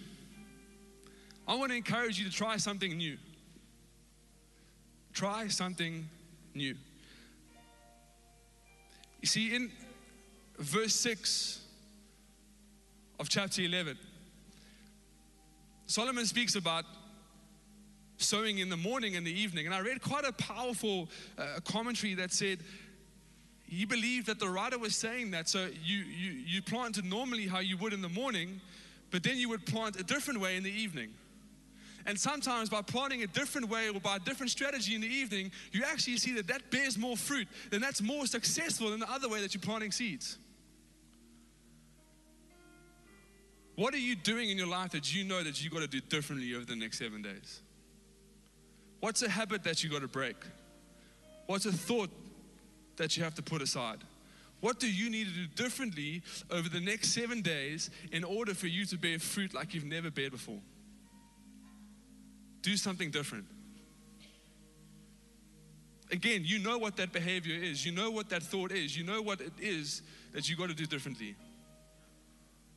I 1.47 1.55
want 1.55 1.71
to 1.71 1.77
encourage 1.77 2.17
you 2.17 2.25
to 2.25 2.31
try 2.31 2.57
something 2.57 2.97
new. 2.97 3.17
Try 5.13 5.47
something 5.47 6.07
new. 6.53 6.75
You 9.21 9.27
see, 9.27 9.55
in 9.55 9.71
verse 10.57 10.95
6 10.95 11.61
of 13.19 13.29
chapter 13.29 13.61
11, 13.61 13.97
Solomon 15.87 16.25
speaks 16.25 16.55
about 16.55 16.85
sowing 18.17 18.59
in 18.59 18.69
the 18.69 18.77
morning 18.77 19.15
and 19.15 19.25
the 19.25 19.39
evening. 19.39 19.65
And 19.65 19.75
I 19.75 19.79
read 19.79 20.01
quite 20.01 20.25
a 20.25 20.31
powerful 20.31 21.09
uh, 21.37 21.59
commentary 21.65 22.13
that 22.15 22.31
said 22.31 22.59
he 23.67 23.85
believed 23.85 24.27
that 24.27 24.39
the 24.39 24.47
writer 24.47 24.77
was 24.77 24.95
saying 24.95 25.31
that. 25.31 25.49
So 25.49 25.67
you, 25.83 25.97
you, 25.97 26.31
you 26.31 26.61
planted 26.61 27.05
normally 27.05 27.47
how 27.47 27.59
you 27.59 27.77
would 27.77 27.93
in 27.93 28.01
the 28.01 28.09
morning, 28.09 28.61
but 29.11 29.23
then 29.23 29.37
you 29.37 29.49
would 29.49 29.65
plant 29.65 29.99
a 29.99 30.03
different 30.03 30.39
way 30.39 30.55
in 30.55 30.63
the 30.63 30.71
evening. 30.71 31.09
And 32.07 32.19
sometimes 32.19 32.69
by 32.69 32.83
planting 32.83 33.23
a 33.23 33.27
different 33.27 33.67
way 33.67 33.89
or 33.89 33.99
by 33.99 34.17
a 34.17 34.19
different 34.19 34.51
strategy 34.51 34.93
in 34.93 35.01
the 35.01 35.07
evening, 35.07 35.51
you 35.71 35.83
actually 35.83 36.17
see 36.17 36.33
that 36.35 36.47
that 36.47 36.69
bears 36.69 36.97
more 36.97 37.17
fruit, 37.17 37.47
then 37.71 37.81
that's 37.81 38.01
more 38.01 38.27
successful 38.27 38.91
than 38.91 38.99
the 38.99 39.11
other 39.11 39.27
way 39.27 39.41
that 39.41 39.55
you're 39.55 39.61
planting 39.61 39.91
seeds. 39.91 40.37
What 43.75 43.93
are 43.93 43.99
you 43.99 44.15
doing 44.15 44.49
in 44.49 44.57
your 44.57 44.67
life 44.67 44.91
that 44.91 45.13
you 45.13 45.25
know 45.25 45.43
that 45.43 45.63
you 45.63 45.69
got 45.69 45.81
to 45.81 45.87
do 45.87 45.99
differently 45.99 46.55
over 46.55 46.65
the 46.65 46.75
next 46.75 46.99
seven 46.99 47.21
days? 47.21 47.61
What's 49.01 49.21
a 49.21 49.29
habit 49.29 49.63
that 49.63 49.83
you 49.83 49.89
got 49.89 50.01
to 50.01 50.07
break? 50.07 50.37
What's 51.47 51.65
a 51.65 51.71
thought 51.71 52.09
that 52.95 53.17
you 53.17 53.23
have 53.23 53.35
to 53.35 53.43
put 53.43 53.61
aside? 53.61 53.99
What 54.61 54.79
do 54.79 54.91
you 54.91 55.09
need 55.09 55.27
to 55.27 55.33
do 55.33 55.47
differently 55.63 56.23
over 56.49 56.69
the 56.69 56.79
next 56.79 57.09
seven 57.09 57.41
days 57.41 57.89
in 58.11 58.23
order 58.23 58.53
for 58.53 58.67
you 58.67 58.85
to 58.85 58.97
bear 58.97 59.19
fruit 59.19 59.53
like 59.53 59.73
you've 59.73 59.83
never 59.83 60.09
bared 60.09 60.31
before? 60.31 60.59
Do 62.61 62.77
something 62.77 63.11
different. 63.11 63.45
Again, 66.11 66.41
you 66.45 66.59
know 66.59 66.77
what 66.77 66.95
that 66.97 67.11
behavior 67.11 67.55
is. 67.61 67.85
You 67.85 67.91
know 67.91 68.09
what 68.09 68.29
that 68.29 68.41
thought 68.41 68.71
is. 68.71 68.97
You 68.97 69.03
know 69.03 69.21
what 69.21 69.41
it 69.41 69.53
is 69.59 70.01
that 70.33 70.49
you 70.49 70.55
got 70.55 70.69
to 70.69 70.75
do 70.75 70.85
differently. 70.85 71.35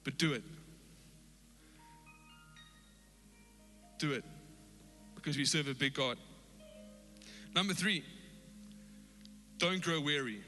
But 0.02 0.18
do 0.18 0.32
it. 0.32 0.42
Do 3.98 4.12
it. 4.12 4.24
Because 5.14 5.36
we 5.36 5.44
serve 5.44 5.68
a 5.68 5.74
big 5.74 5.94
God. 5.94 6.16
Number 7.54 7.74
three, 7.74 8.04
don't 9.58 9.82
grow 9.82 10.00
weary. 10.00 10.40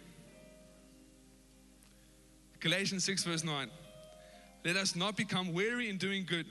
Galatians 2.60 3.04
6, 3.04 3.24
verse 3.24 3.44
9. 3.44 3.70
Let 4.64 4.76
us 4.76 4.94
not 4.94 5.16
become 5.16 5.52
weary 5.52 5.88
in 5.88 5.96
doing 5.96 6.26
good, 6.26 6.46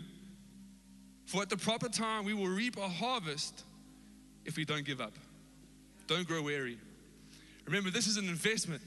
for 1.25 1.41
at 1.43 1.49
the 1.49 1.57
proper 1.57 1.87
time 1.87 2.25
we 2.25 2.33
will 2.33 2.47
reap 2.47 2.77
a 2.77 2.89
harvest 2.89 3.63
if 4.45 4.57
we 4.57 4.65
don't 4.65 4.83
give 4.83 4.99
up. 4.99 5.13
Don't 6.07 6.27
grow 6.27 6.41
weary. 6.41 6.79
Remember, 7.65 7.91
this 7.91 8.07
is 8.07 8.17
an 8.17 8.27
investment. 8.27 8.81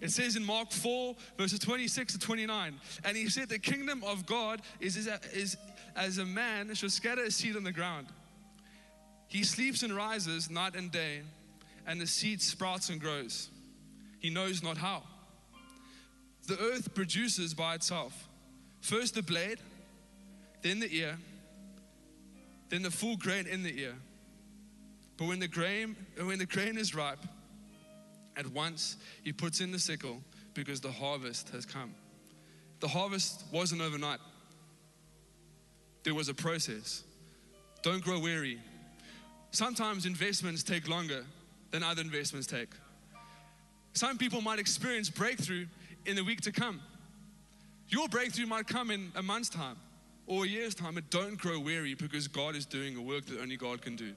It 0.00 0.10
says 0.10 0.34
in 0.34 0.44
Mark 0.44 0.72
4, 0.72 1.14
verses 1.36 1.60
26 1.60 2.14
to 2.14 2.18
29, 2.18 2.74
and 3.04 3.16
he 3.16 3.28
said, 3.28 3.48
The 3.48 3.58
kingdom 3.58 4.02
of 4.04 4.26
God 4.26 4.62
is, 4.80 4.96
is, 4.96 5.06
is 5.32 5.56
as 5.96 6.18
a 6.18 6.24
man 6.24 6.74
should 6.74 6.92
scatter 6.92 7.22
a 7.22 7.30
seed 7.30 7.56
on 7.56 7.64
the 7.64 7.72
ground. 7.72 8.06
He 9.28 9.44
sleeps 9.44 9.82
and 9.82 9.94
rises 9.94 10.50
night 10.50 10.74
and 10.74 10.90
day, 10.90 11.22
and 11.86 12.00
the 12.00 12.06
seed 12.06 12.42
sprouts 12.42 12.88
and 12.90 13.00
grows. 13.00 13.48
He 14.18 14.30
knows 14.30 14.62
not 14.62 14.76
how 14.76 15.02
the 16.46 16.58
earth 16.58 16.94
produces 16.94 17.54
by 17.54 17.74
itself 17.74 18.28
first 18.80 19.14
the 19.14 19.22
blade, 19.22 19.58
then 20.62 20.80
the 20.80 20.92
ear, 20.94 21.16
then 22.68 22.82
the 22.82 22.90
full 22.90 23.16
grain 23.16 23.46
in 23.46 23.62
the 23.62 23.80
ear. 23.80 23.94
But 25.16 25.28
when 25.28 25.38
the 25.38 25.48
grain, 25.48 25.96
when 26.18 26.38
the 26.38 26.46
grain 26.46 26.76
is 26.76 26.94
ripe, 26.94 27.24
at 28.36 28.46
once 28.48 28.96
he 29.22 29.32
puts 29.32 29.60
in 29.60 29.70
the 29.70 29.78
sickle 29.78 30.20
because 30.54 30.80
the 30.80 30.90
harvest 30.90 31.50
has 31.50 31.64
come. 31.64 31.94
The 32.80 32.88
harvest 32.88 33.44
wasn't 33.52 33.82
overnight. 33.82 34.18
There 36.04 36.14
was 36.14 36.28
a 36.28 36.34
process. 36.34 37.04
Don't 37.82 38.02
grow 38.02 38.18
weary. 38.18 38.58
Sometimes 39.50 40.06
investments 40.06 40.62
take 40.62 40.88
longer 40.88 41.24
than 41.70 41.82
other 41.82 42.02
investments 42.02 42.46
take. 42.46 42.70
Some 43.92 44.18
people 44.18 44.40
might 44.40 44.58
experience 44.58 45.10
breakthrough 45.10 45.66
in 46.06 46.16
the 46.16 46.24
week 46.24 46.40
to 46.42 46.52
come. 46.52 46.80
Your 47.88 48.08
breakthrough 48.08 48.46
might 48.46 48.66
come 48.66 48.90
in 48.90 49.12
a 49.14 49.22
month's 49.22 49.50
time 49.50 49.76
or 50.26 50.44
a 50.44 50.48
year's 50.48 50.74
time, 50.74 50.94
but 50.94 51.10
don't 51.10 51.36
grow 51.36 51.60
weary 51.60 51.94
because 51.94 52.26
God 52.28 52.56
is 52.56 52.64
doing 52.64 52.96
a 52.96 53.02
work 53.02 53.26
that 53.26 53.40
only 53.40 53.56
God 53.56 53.82
can 53.82 53.96
do. 53.96 54.12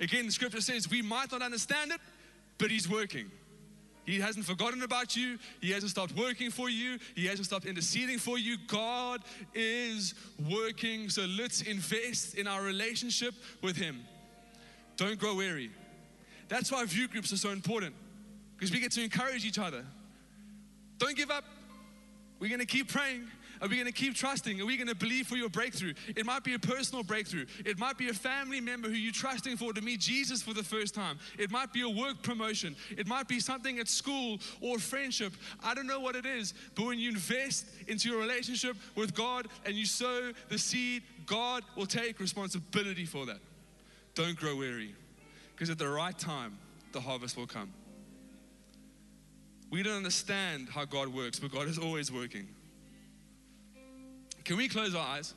Again, 0.00 0.26
the 0.26 0.32
scripture 0.32 0.60
says 0.60 0.90
we 0.90 1.02
might 1.02 1.30
not 1.30 1.42
understand 1.42 1.92
it, 1.92 2.00
but 2.58 2.70
He's 2.70 2.88
working. 2.88 3.30
He 4.04 4.20
hasn't 4.20 4.44
forgotten 4.44 4.82
about 4.82 5.16
you. 5.16 5.38
He 5.60 5.70
hasn't 5.70 5.90
stopped 5.90 6.14
working 6.16 6.50
for 6.50 6.68
you. 6.68 6.98
He 7.14 7.26
hasn't 7.26 7.46
stopped 7.46 7.64
interceding 7.64 8.18
for 8.18 8.38
you. 8.38 8.58
God 8.66 9.22
is 9.54 10.14
working. 10.50 11.08
So 11.08 11.22
let's 11.22 11.62
invest 11.62 12.34
in 12.34 12.46
our 12.46 12.62
relationship 12.62 13.34
with 13.62 13.76
Him. 13.76 14.04
Don't 14.96 15.18
grow 15.18 15.34
weary. 15.34 15.70
That's 16.48 16.70
why 16.70 16.84
view 16.84 17.08
groups 17.08 17.32
are 17.32 17.38
so 17.38 17.50
important 17.50 17.94
because 18.56 18.70
we 18.70 18.80
get 18.80 18.92
to 18.92 19.02
encourage 19.02 19.44
each 19.44 19.58
other. 19.58 19.84
Don't 20.98 21.16
give 21.16 21.30
up. 21.30 21.44
We're 22.38 22.48
going 22.48 22.60
to 22.60 22.66
keep 22.66 22.88
praying. 22.88 23.26
Are 23.64 23.66
we 23.66 23.76
going 23.76 23.86
to 23.86 23.92
keep 23.92 24.14
trusting? 24.14 24.60
Are 24.60 24.66
we 24.66 24.76
going 24.76 24.88
to 24.88 24.94
believe 24.94 25.26
for 25.26 25.36
your 25.36 25.48
breakthrough? 25.48 25.94
It 26.14 26.26
might 26.26 26.44
be 26.44 26.52
a 26.52 26.58
personal 26.58 27.02
breakthrough. 27.02 27.46
It 27.64 27.78
might 27.78 27.96
be 27.96 28.10
a 28.10 28.12
family 28.12 28.60
member 28.60 28.90
who 28.90 28.94
you're 28.94 29.10
trusting 29.10 29.56
for 29.56 29.72
to 29.72 29.80
meet 29.80 30.00
Jesus 30.00 30.42
for 30.42 30.52
the 30.52 30.62
first 30.62 30.94
time. 30.94 31.18
It 31.38 31.50
might 31.50 31.72
be 31.72 31.80
a 31.80 31.88
work 31.88 32.22
promotion. 32.22 32.76
It 32.90 33.06
might 33.06 33.26
be 33.26 33.40
something 33.40 33.78
at 33.78 33.88
school 33.88 34.38
or 34.60 34.78
friendship. 34.78 35.32
I 35.62 35.72
don't 35.72 35.86
know 35.86 35.98
what 35.98 36.14
it 36.14 36.26
is, 36.26 36.52
but 36.74 36.84
when 36.84 36.98
you 36.98 37.08
invest 37.08 37.64
into 37.88 38.10
your 38.10 38.20
relationship 38.20 38.76
with 38.96 39.14
God 39.14 39.48
and 39.64 39.74
you 39.74 39.86
sow 39.86 40.32
the 40.50 40.58
seed, 40.58 41.02
God 41.24 41.64
will 41.74 41.86
take 41.86 42.20
responsibility 42.20 43.06
for 43.06 43.24
that. 43.24 43.38
Don't 44.14 44.36
grow 44.36 44.56
weary 44.56 44.94
because 45.54 45.70
at 45.70 45.78
the 45.78 45.88
right 45.88 46.18
time, 46.18 46.58
the 46.92 47.00
harvest 47.00 47.34
will 47.34 47.46
come. 47.46 47.72
We 49.70 49.82
don't 49.82 49.96
understand 49.96 50.68
how 50.68 50.84
God 50.84 51.08
works, 51.08 51.40
but 51.40 51.50
God 51.50 51.66
is 51.66 51.78
always 51.78 52.12
working. 52.12 52.46
Can 54.44 54.56
we 54.56 54.68
close 54.68 54.94
our 54.94 55.06
eyes? 55.06 55.34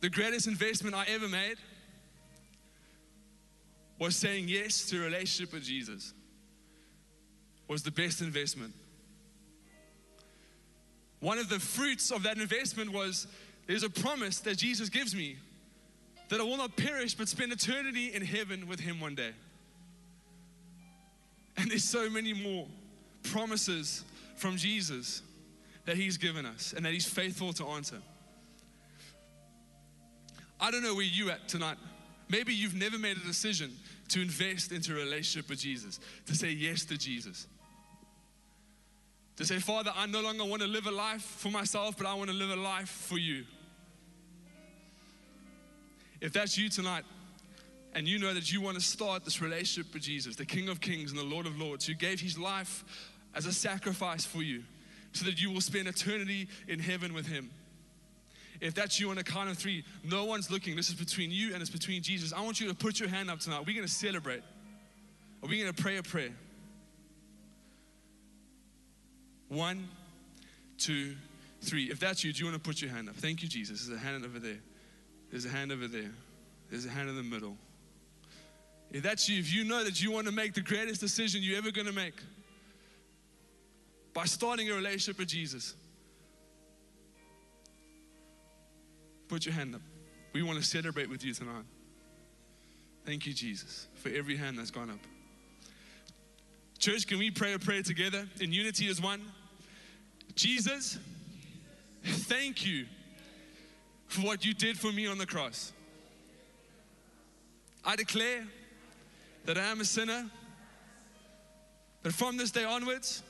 The 0.00 0.08
greatest 0.08 0.46
investment 0.46 0.94
I 0.94 1.04
ever 1.08 1.28
made 1.28 1.56
was 3.98 4.14
saying 4.14 4.48
yes 4.48 4.88
to 4.90 5.00
a 5.00 5.04
relationship 5.04 5.52
with 5.52 5.64
Jesus. 5.64 6.14
Was 7.66 7.82
the 7.82 7.90
best 7.90 8.20
investment. 8.20 8.72
One 11.20 11.38
of 11.38 11.48
the 11.48 11.58
fruits 11.58 12.12
of 12.12 12.22
that 12.22 12.38
investment 12.38 12.92
was 12.92 13.26
there's 13.66 13.82
a 13.82 13.90
promise 13.90 14.38
that 14.40 14.56
Jesus 14.56 14.88
gives 14.88 15.16
me 15.16 15.36
that 16.28 16.40
I 16.40 16.44
will 16.44 16.56
not 16.56 16.76
perish 16.76 17.14
but 17.14 17.28
spend 17.28 17.52
eternity 17.52 18.14
in 18.14 18.22
heaven 18.22 18.68
with 18.68 18.80
Him 18.80 19.00
one 19.00 19.16
day. 19.16 19.32
And 21.58 21.70
there's 21.70 21.84
so 21.84 22.08
many 22.08 22.32
more 22.32 22.66
promises 23.24 24.04
from 24.36 24.56
Jesus 24.56 25.22
that 25.84 25.96
He's 25.96 26.16
given 26.16 26.46
us 26.46 26.72
and 26.74 26.86
that 26.86 26.92
He's 26.92 27.06
faithful 27.06 27.52
to 27.54 27.66
answer. 27.66 27.98
I 30.60 30.70
don't 30.70 30.82
know 30.82 30.94
where 30.94 31.04
you 31.04 31.30
at 31.30 31.48
tonight. 31.48 31.76
Maybe 32.28 32.54
you've 32.54 32.74
never 32.74 32.98
made 32.98 33.16
a 33.16 33.26
decision 33.26 33.72
to 34.08 34.22
invest 34.22 34.70
into 34.70 34.92
a 34.92 34.96
relationship 34.96 35.50
with 35.50 35.58
Jesus, 35.58 35.98
to 36.26 36.34
say 36.34 36.50
yes 36.50 36.84
to 36.86 36.96
Jesus. 36.96 37.46
To 39.36 39.44
say, 39.44 39.58
Father, 39.58 39.92
I 39.94 40.06
no 40.06 40.20
longer 40.20 40.44
want 40.44 40.62
to 40.62 40.68
live 40.68 40.86
a 40.86 40.90
life 40.90 41.22
for 41.22 41.50
myself, 41.50 41.96
but 41.96 42.06
I 42.06 42.14
want 42.14 42.30
to 42.30 42.36
live 42.36 42.50
a 42.50 42.56
life 42.56 42.88
for 42.88 43.18
you. 43.18 43.44
If 46.20 46.32
that's 46.32 46.58
you 46.58 46.68
tonight, 46.68 47.04
and 47.94 48.06
you 48.06 48.18
know 48.18 48.34
that 48.34 48.52
you 48.52 48.60
want 48.60 48.76
to 48.76 48.82
start 48.82 49.24
this 49.24 49.40
relationship 49.40 49.92
with 49.92 50.02
Jesus, 50.02 50.36
the 50.36 50.44
King 50.44 50.68
of 50.68 50.80
Kings 50.80 51.10
and 51.10 51.18
the 51.18 51.24
Lord 51.24 51.46
of 51.46 51.58
Lords, 51.58 51.86
who 51.86 51.94
gave 51.94 52.20
his 52.20 52.38
life 52.38 52.84
as 53.34 53.46
a 53.46 53.52
sacrifice 53.52 54.24
for 54.24 54.42
you 54.42 54.62
so 55.12 55.24
that 55.24 55.40
you 55.40 55.50
will 55.50 55.60
spend 55.60 55.88
eternity 55.88 56.48
in 56.66 56.78
heaven 56.78 57.14
with 57.14 57.26
him. 57.26 57.50
If 58.60 58.74
that's 58.74 58.98
you 58.98 59.10
on 59.10 59.18
a 59.18 59.22
count 59.22 59.48
of 59.48 59.56
three, 59.56 59.84
no 60.04 60.24
one's 60.24 60.50
looking. 60.50 60.74
This 60.76 60.88
is 60.88 60.94
between 60.94 61.30
you 61.30 61.52
and 61.52 61.62
it's 61.62 61.70
between 61.70 62.02
Jesus. 62.02 62.32
I 62.32 62.40
want 62.40 62.60
you 62.60 62.68
to 62.68 62.74
put 62.74 62.98
your 62.98 63.08
hand 63.08 63.30
up 63.30 63.40
tonight. 63.40 63.60
We're 63.66 63.74
going 63.74 63.86
to 63.86 63.92
celebrate. 63.92 64.42
Are 65.42 65.48
we 65.48 65.60
going 65.60 65.72
to 65.72 65.82
pray 65.82 65.96
a 65.96 66.02
prayer? 66.02 66.32
One, 69.48 69.88
two, 70.76 71.14
three. 71.62 71.84
If 71.84 72.00
that's 72.00 72.24
you, 72.24 72.32
do 72.32 72.40
you 72.40 72.50
want 72.50 72.62
to 72.62 72.68
put 72.68 72.82
your 72.82 72.90
hand 72.90 73.08
up? 73.08 73.14
Thank 73.14 73.42
you, 73.42 73.48
Jesus. 73.48 73.86
There's 73.86 73.98
a 73.98 74.04
hand 74.04 74.24
over 74.24 74.38
there. 74.38 74.58
There's 75.30 75.44
a 75.44 75.50
hand 75.50 75.72
over 75.72 75.86
there. 75.86 76.10
There's 76.70 76.84
a 76.84 76.90
hand 76.90 77.08
in 77.08 77.16
the 77.16 77.22
middle. 77.22 77.56
If 78.90 79.02
that's 79.02 79.28
you, 79.28 79.38
if 79.38 79.52
you 79.52 79.64
know 79.64 79.84
that 79.84 80.02
you 80.02 80.10
want 80.10 80.26
to 80.26 80.32
make 80.32 80.54
the 80.54 80.62
greatest 80.62 81.00
decision 81.00 81.42
you're 81.42 81.58
ever 81.58 81.70
going 81.70 81.86
to 81.86 81.92
make 81.92 82.14
by 84.14 84.24
starting 84.24 84.70
a 84.70 84.74
relationship 84.74 85.18
with 85.18 85.28
Jesus, 85.28 85.74
put 89.28 89.44
your 89.44 89.54
hand 89.54 89.74
up. 89.74 89.82
We 90.32 90.42
want 90.42 90.58
to 90.58 90.64
celebrate 90.64 91.10
with 91.10 91.24
you 91.24 91.34
tonight. 91.34 91.64
Thank 93.04 93.26
you, 93.26 93.32
Jesus, 93.32 93.88
for 93.94 94.08
every 94.10 94.36
hand 94.36 94.58
that's 94.58 94.70
gone 94.70 94.90
up. 94.90 94.98
Church, 96.78 97.06
can 97.06 97.18
we 97.18 97.30
pray 97.30 97.54
a 97.54 97.58
prayer 97.58 97.82
together 97.82 98.26
in 98.40 98.52
unity 98.52 98.88
as 98.88 99.02
one? 99.02 99.20
Jesus, 100.34 100.98
thank 102.04 102.64
you 102.64 102.86
for 104.06 104.22
what 104.22 104.44
you 104.44 104.54
did 104.54 104.78
for 104.78 104.92
me 104.92 105.06
on 105.06 105.18
the 105.18 105.26
cross. 105.26 105.72
I 107.84 107.96
declare 107.96 108.44
that 109.48 109.56
I 109.56 109.70
am 109.70 109.80
a 109.80 109.84
sinner, 109.86 110.26
but 112.02 112.12
from 112.12 112.36
this 112.36 112.50
day 112.50 112.64
onwards, 112.64 113.22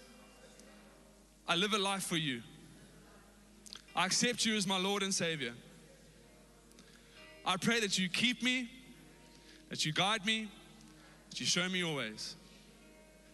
I 1.46 1.54
live 1.54 1.74
a 1.74 1.78
life 1.78 2.02
for 2.02 2.16
you. 2.16 2.42
I 3.94 4.06
accept 4.06 4.44
you 4.44 4.56
as 4.56 4.66
my 4.66 4.78
Lord 4.78 5.04
and 5.04 5.14
Savior. 5.14 5.52
I 7.46 7.56
pray 7.56 7.78
that 7.78 8.00
you 8.00 8.08
keep 8.08 8.42
me, 8.42 8.68
that 9.68 9.86
you 9.86 9.92
guide 9.92 10.26
me, 10.26 10.48
that 11.30 11.38
you 11.38 11.46
show 11.46 11.68
me 11.68 11.78
your 11.78 11.94
ways. 11.94 12.34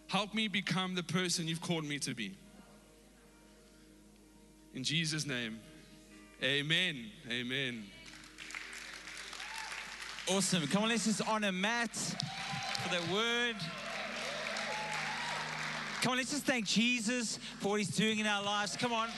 Help 0.08 0.34
me 0.34 0.46
become 0.46 0.94
the 0.94 1.02
person 1.02 1.48
you've 1.48 1.62
called 1.62 1.86
me 1.86 1.98
to 2.00 2.14
be. 2.14 2.34
In 4.74 4.84
Jesus' 4.84 5.24
name, 5.24 5.58
amen. 6.42 7.06
Amen. 7.30 7.84
Awesome. 10.28 10.66
Come 10.66 10.82
on, 10.82 10.90
let's 10.90 11.06
just 11.06 11.26
honor 11.26 11.50
Matt 11.50 11.96
for 12.84 12.90
that 12.90 13.08
word. 13.08 13.56
Come 16.02 16.12
on, 16.12 16.18
let's 16.18 16.32
just 16.32 16.44
thank 16.44 16.66
Jesus 16.66 17.38
for 17.60 17.70
what 17.70 17.80
he's 17.80 17.96
doing 17.96 18.18
in 18.18 18.26
our 18.26 18.42
lives. 18.42 18.76
Come 18.76 18.92
on. 18.92 19.08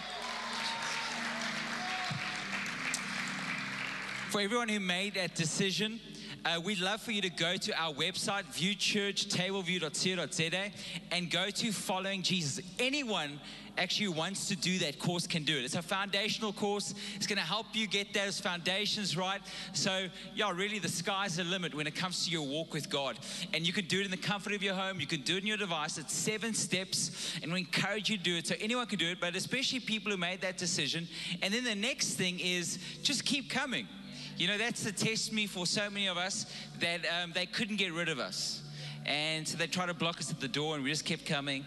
For 4.31 4.41
everyone 4.41 4.69
who 4.69 4.79
made 4.79 5.15
that 5.15 5.35
decision, 5.35 5.99
uh, 6.47 6.59
we'd 6.61 6.79
love 6.79 7.01
for 7.01 7.11
you 7.11 7.21
to 7.21 7.29
go 7.29 7.57
to 7.57 7.77
our 7.77 7.93
website, 7.93 8.45
viewchurchtableview.co.za, 8.55 10.71
and 11.11 11.29
go 11.29 11.51
to 11.51 11.73
Following 11.73 12.23
Jesus. 12.23 12.65
Anyone 12.79 13.41
actually 13.77 14.07
wants 14.09 14.49
to 14.49 14.57
do 14.57 14.79
that 14.79 15.01
course 15.01 15.27
can 15.27 15.43
do 15.43 15.59
it. 15.59 15.65
It's 15.65 15.75
a 15.75 15.83
foundational 15.83 16.53
course. 16.53 16.95
It's 17.17 17.27
going 17.27 17.39
to 17.39 17.45
help 17.45 17.75
you 17.75 17.89
get 17.89 18.15
those 18.15 18.39
foundations 18.41 19.17
right. 19.17 19.41
So, 19.73 20.07
yeah, 20.37 20.53
really, 20.55 20.79
the 20.79 20.89
sky's 20.89 21.35
the 21.37 21.45
limit 21.45 21.75
when 21.75 21.89
it 21.89 21.97
comes 21.97 22.25
to 22.27 22.31
your 22.31 22.47
walk 22.47 22.73
with 22.73 22.89
God. 22.89 23.19
And 23.53 23.67
you 23.67 23.73
can 23.73 23.87
do 23.87 23.99
it 24.01 24.05
in 24.05 24.13
the 24.13 24.17
comfort 24.17 24.53
of 24.55 24.63
your 24.63 24.75
home. 24.75 25.01
You 25.01 25.09
can 25.09 25.23
do 25.23 25.37
it 25.37 25.41
in 25.41 25.49
your 25.49 25.57
device. 25.57 25.99
It's 25.99 26.15
seven 26.15 26.55
steps, 26.55 27.33
and 27.43 27.53
we 27.53 27.59
encourage 27.59 28.09
you 28.09 28.19
to 28.19 28.23
do 28.23 28.37
it. 28.37 28.47
So 28.47 28.55
anyone 28.61 28.87
can 28.87 29.01
do 29.01 29.09
it, 29.09 29.19
but 29.21 29.35
especially 29.35 29.81
people 29.81 30.13
who 30.13 30.17
made 30.17 30.43
that 30.43 30.59
decision. 30.59 31.09
And 31.43 31.53
then 31.53 31.65
the 31.65 31.75
next 31.75 32.15
thing 32.15 32.39
is 32.39 32.79
just 33.03 33.25
keep 33.25 33.51
coming. 33.51 33.89
You 34.37 34.49
know, 34.49 34.59
that's 34.59 34.83
the 34.83 34.93
testimony 34.93 35.47
for 35.47 35.67
so 35.67 35.89
many 35.89 36.09
of 36.09 36.19
us 36.19 36.45
that 36.81 37.01
um, 37.07 37.33
they 37.33 37.47
couldn't 37.47 37.77
get 37.77 37.95
rid 37.95 38.11
of 38.11 38.19
us. 38.19 38.63
And 39.07 39.49
so 39.49 39.57
they 39.57 39.67
tried 39.67 39.87
to 39.87 39.95
block 39.95 40.19
us 40.19 40.31
at 40.31 40.41
the 40.41 40.49
door, 40.49 40.75
and 40.75 40.85
we 40.85 40.91
just 40.91 41.07
kept 41.07 41.25
coming. 41.25 41.65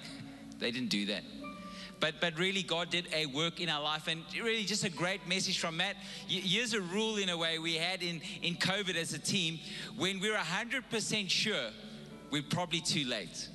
They 0.60 0.70
didn't 0.70 0.90
do 0.90 1.08
that. 1.08 1.24
But, 2.00 2.22
but 2.22 2.38
really, 2.38 2.62
God 2.62 2.92
did 2.92 3.08
a 3.12 3.26
work 3.26 3.60
in 3.60 3.70
our 3.70 3.82
life, 3.82 4.08
and 4.08 4.22
really, 4.36 4.64
just 4.66 4.84
a 4.84 4.90
great 4.90 5.28
message 5.28 5.58
from 5.58 5.78
Matt. 5.78 5.96
Here's 6.28 6.74
a 6.74 6.82
rule, 6.82 7.18
in 7.18 7.30
a 7.30 7.38
way, 7.38 7.58
we 7.58 7.74
had 7.74 8.04
in, 8.04 8.22
in 8.44 8.54
COVID 8.56 8.96
as 8.96 9.14
a 9.14 9.20
team 9.20 9.58
when 9.98 10.20
we're 10.20 10.38
100% 10.38 11.30
sure 11.30 11.72
we're 12.30 12.44
probably 12.44 12.82
too 12.82 13.06
late. 13.06 13.50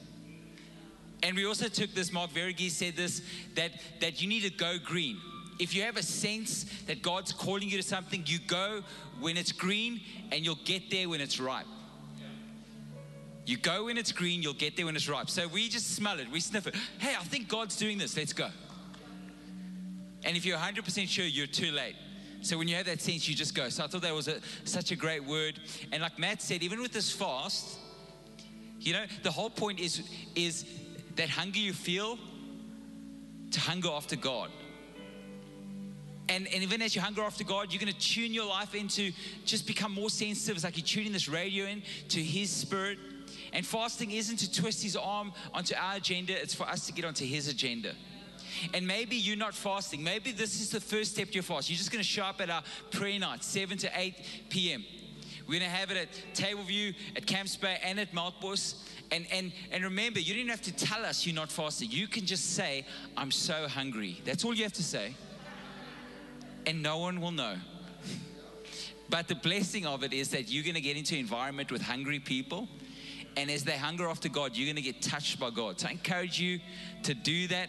And 1.23 1.37
we 1.37 1.47
also 1.47 1.69
took 1.69 1.95
this, 1.95 2.13
Mark 2.13 2.33
Verghese 2.33 2.71
said 2.73 2.97
this, 2.97 3.23
that, 3.55 3.71
that 4.01 4.21
you 4.21 4.29
need 4.29 4.43
to 4.43 4.51
go 4.51 4.77
green 4.85 5.19
if 5.59 5.75
you 5.75 5.83
have 5.83 5.97
a 5.97 6.03
sense 6.03 6.65
that 6.87 7.03
God's 7.03 7.33
calling 7.33 7.69
you 7.69 7.77
to 7.77 7.83
something, 7.83 8.23
you 8.27 8.39
go 8.47 8.83
when 9.21 9.37
it's 9.37 9.53
green 9.53 10.01
and 10.33 10.45
you'll 10.45 10.59
get 10.65 10.91
there 10.91 11.09
when 11.09 11.21
it's 11.21 11.39
ripe. 11.39 11.67
You 13.47 13.59
go 13.59 13.85
when 13.85 13.99
it's 13.99 14.13
green, 14.13 14.43
you'll 14.43 14.55
get 14.55 14.77
there 14.77 14.87
when 14.87 14.97
it's 14.97 15.09
ripe. 15.09 15.29
So 15.29 15.47
we 15.49 15.69
just 15.69 15.95
smell 15.95 16.19
it, 16.19 16.31
we 16.31 16.41
sniff 16.41 16.67
it. 16.67 16.75
Hey, 16.99 17.15
I 17.19 17.23
think 17.25 17.49
God's 17.49 17.77
doing 17.77 17.99
this, 17.99 18.17
let's 18.17 18.33
go. 18.33 18.49
And 20.25 20.37
if 20.37 20.47
you're 20.47 20.57
100% 20.57 21.09
sure, 21.09 21.27
you're 21.27 21.47
too 21.47 21.71
late. 21.71 21.97
So 22.41 22.59
when 22.59 22.69
you 22.69 22.77
have 22.77 22.87
that 22.87 23.01
sense, 23.01 23.29
you 23.29 23.35
just 23.35 23.55
go. 23.55 23.69
So 23.69 23.85
I 23.85 23.87
thought 23.87 24.03
that 24.03 24.15
was 24.15 24.29
a, 24.29 24.41
such 24.65 24.91
a 24.91 24.97
great 24.97 25.25
word. 25.25 25.61
And 25.93 26.03
like 26.03 26.19
Matt 26.19 26.43
said, 26.43 26.63
even 26.63 26.81
with 26.81 26.93
this 26.93 27.11
fast, 27.11 27.79
you 28.81 28.93
know, 28.93 29.05
the 29.23 29.31
whole 29.31 29.51
point 29.51 29.81
is, 29.81 30.03
is 30.35 30.65
that 31.17 31.29
hunger 31.29 31.59
you 31.59 31.73
feel 31.73 32.19
to 33.51 33.61
hunger 33.61 33.89
after 33.91 34.17
God. 34.17 34.51
And, 36.29 36.47
and 36.47 36.63
even 36.63 36.81
as 36.81 36.95
you 36.95 37.03
hunger 37.03 37.23
after 37.23 37.45
God, 37.45 37.73
you're 37.73 37.81
going 37.81 37.93
to 37.93 37.99
tune 37.99 38.33
your 38.33 38.47
life 38.47 38.75
into 38.75 39.13
just 39.45 39.67
become 39.67 39.93
more 39.93 40.11
sensitive. 40.11 40.57
It's 40.57 40.65
like 40.65 40.77
you're 40.77 40.87
tuning 40.87 41.13
this 41.13 41.29
radio 41.29 41.67
in 41.67 41.83
to 42.09 42.23
His 42.23 42.51
Spirit. 42.51 42.99
And 43.53 43.65
fasting 43.65 44.11
isn't 44.11 44.39
to 44.39 44.51
twist 44.51 44.83
His 44.83 44.97
arm 44.97 45.33
onto 45.53 45.75
our 45.75 45.97
agenda, 45.97 46.41
it's 46.41 46.55
for 46.55 46.65
us 46.65 46.87
to 46.87 46.93
get 46.93 47.05
onto 47.05 47.25
His 47.25 47.49
agenda. 47.49 47.95
And 48.73 48.87
maybe 48.87 49.17
you're 49.17 49.37
not 49.37 49.55
fasting. 49.55 50.03
Maybe 50.03 50.33
this 50.33 50.61
is 50.61 50.71
the 50.71 50.81
first 50.81 51.13
step 51.13 51.29
to 51.29 51.35
your 51.35 51.43
fast. 51.43 51.69
You're 51.69 51.77
just 51.77 51.91
going 51.91 52.03
to 52.03 52.09
show 52.09 52.25
up 52.25 52.41
at 52.41 52.51
our 52.51 52.63
prayer 52.91 53.19
night, 53.19 53.43
7 53.43 53.77
to 53.79 53.91
8 53.95 54.15
p.m. 54.49 54.85
We're 55.47 55.59
going 55.59 55.71
to 55.71 55.77
have 55.77 55.91
it 55.91 55.97
at 55.97 56.35
Table 56.35 56.63
View, 56.63 56.95
at 57.17 57.27
Camps 57.27 57.57
Bay, 57.57 57.79
and 57.83 58.01
at 58.01 58.13
Melkbos. 58.13 58.77
And, 59.11 59.27
and, 59.31 59.53
and 59.71 59.85
remember, 59.85 60.21
you 60.21 60.35
don't 60.35 60.49
have 60.49 60.63
to 60.63 60.73
tell 60.73 61.05
us 61.05 61.27
you're 61.27 61.35
not 61.35 61.53
fasting. 61.53 61.91
You 61.91 62.09
can 62.09 62.25
just 62.25 62.55
say, 62.55 62.87
I'm 63.17 63.31
so 63.31 63.69
hungry. 63.69 64.23
That's 64.25 64.45
all 64.45 64.55
you 64.55 64.63
have 64.63 64.73
to 64.75 64.83
say. 64.83 65.15
And 66.67 66.83
no 66.83 66.99
one 66.99 67.21
will 67.21 67.33
know. 67.33 67.57
But 69.11 69.29
the 69.29 69.35
blessing 69.35 69.87
of 69.87 70.03
it 70.03 70.13
is 70.13 70.31
that 70.31 70.51
you're 70.51 70.65
going 70.65 70.75
to 70.75 70.81
get 70.81 70.97
into 70.97 71.15
an 71.15 71.21
environment 71.21 71.71
with 71.71 71.83
hungry 71.83 72.19
people. 72.19 72.69
And 73.37 73.51
as 73.51 73.65
they 73.65 73.77
hunger 73.77 74.09
after 74.09 74.29
God, 74.29 74.57
you're 74.57 74.67
going 74.67 74.77
to 74.77 74.83
get 74.83 75.03
touched 75.03 75.39
by 75.39 75.51
God. 75.51 75.81
So 75.81 75.89
I 75.89 75.93
encourage 75.93 76.41
you 76.41 76.61
to 77.03 77.15
do 77.15 77.49
that. 77.49 77.69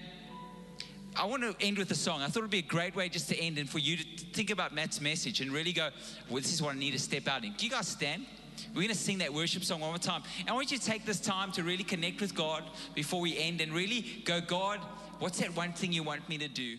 I 1.15 1.25
want 1.25 1.43
to 1.43 1.55
end 1.65 1.77
with 1.77 1.91
a 1.91 1.95
song. 1.95 2.21
I 2.21 2.27
thought 2.27 2.39
it'd 2.39 2.51
be 2.51 2.59
a 2.59 2.61
great 2.61 2.95
way 2.95 3.09
just 3.09 3.29
to 3.29 3.37
end 3.37 3.57
and 3.57 3.69
for 3.69 3.79
you 3.79 3.97
to 3.97 4.03
think 4.33 4.49
about 4.49 4.73
Matt's 4.73 4.99
message 4.99 5.41
and 5.41 5.51
really 5.51 5.71
go, 5.71 5.89
well, 6.29 6.41
this 6.41 6.53
is 6.53 6.61
what 6.61 6.75
I 6.75 6.77
need 6.77 6.91
to 6.91 6.99
step 6.99 7.27
out 7.27 7.43
in. 7.43 7.53
Do 7.53 7.65
you 7.65 7.71
guys 7.71 7.87
stand? 7.87 8.25
We're 8.69 8.81
going 8.81 8.89
to 8.89 8.95
sing 8.95 9.17
that 9.19 9.33
worship 9.33 9.63
song 9.63 9.81
one 9.81 9.89
more 9.89 9.97
time. 9.97 10.23
And 10.39 10.49
I 10.49 10.53
want 10.53 10.71
you 10.71 10.77
to 10.77 10.85
take 10.85 11.05
this 11.05 11.19
time 11.19 11.51
to 11.53 11.63
really 11.63 11.83
connect 11.83 12.21
with 12.21 12.35
God 12.35 12.63
before 12.93 13.21
we 13.21 13.37
end 13.37 13.61
and 13.61 13.73
really 13.73 14.23
go, 14.25 14.41
God, 14.41 14.79
what's 15.19 15.39
that 15.39 15.55
one 15.55 15.73
thing 15.73 15.93
you 15.93 16.03
want 16.03 16.27
me 16.27 16.37
to 16.37 16.47
do? 16.47 16.77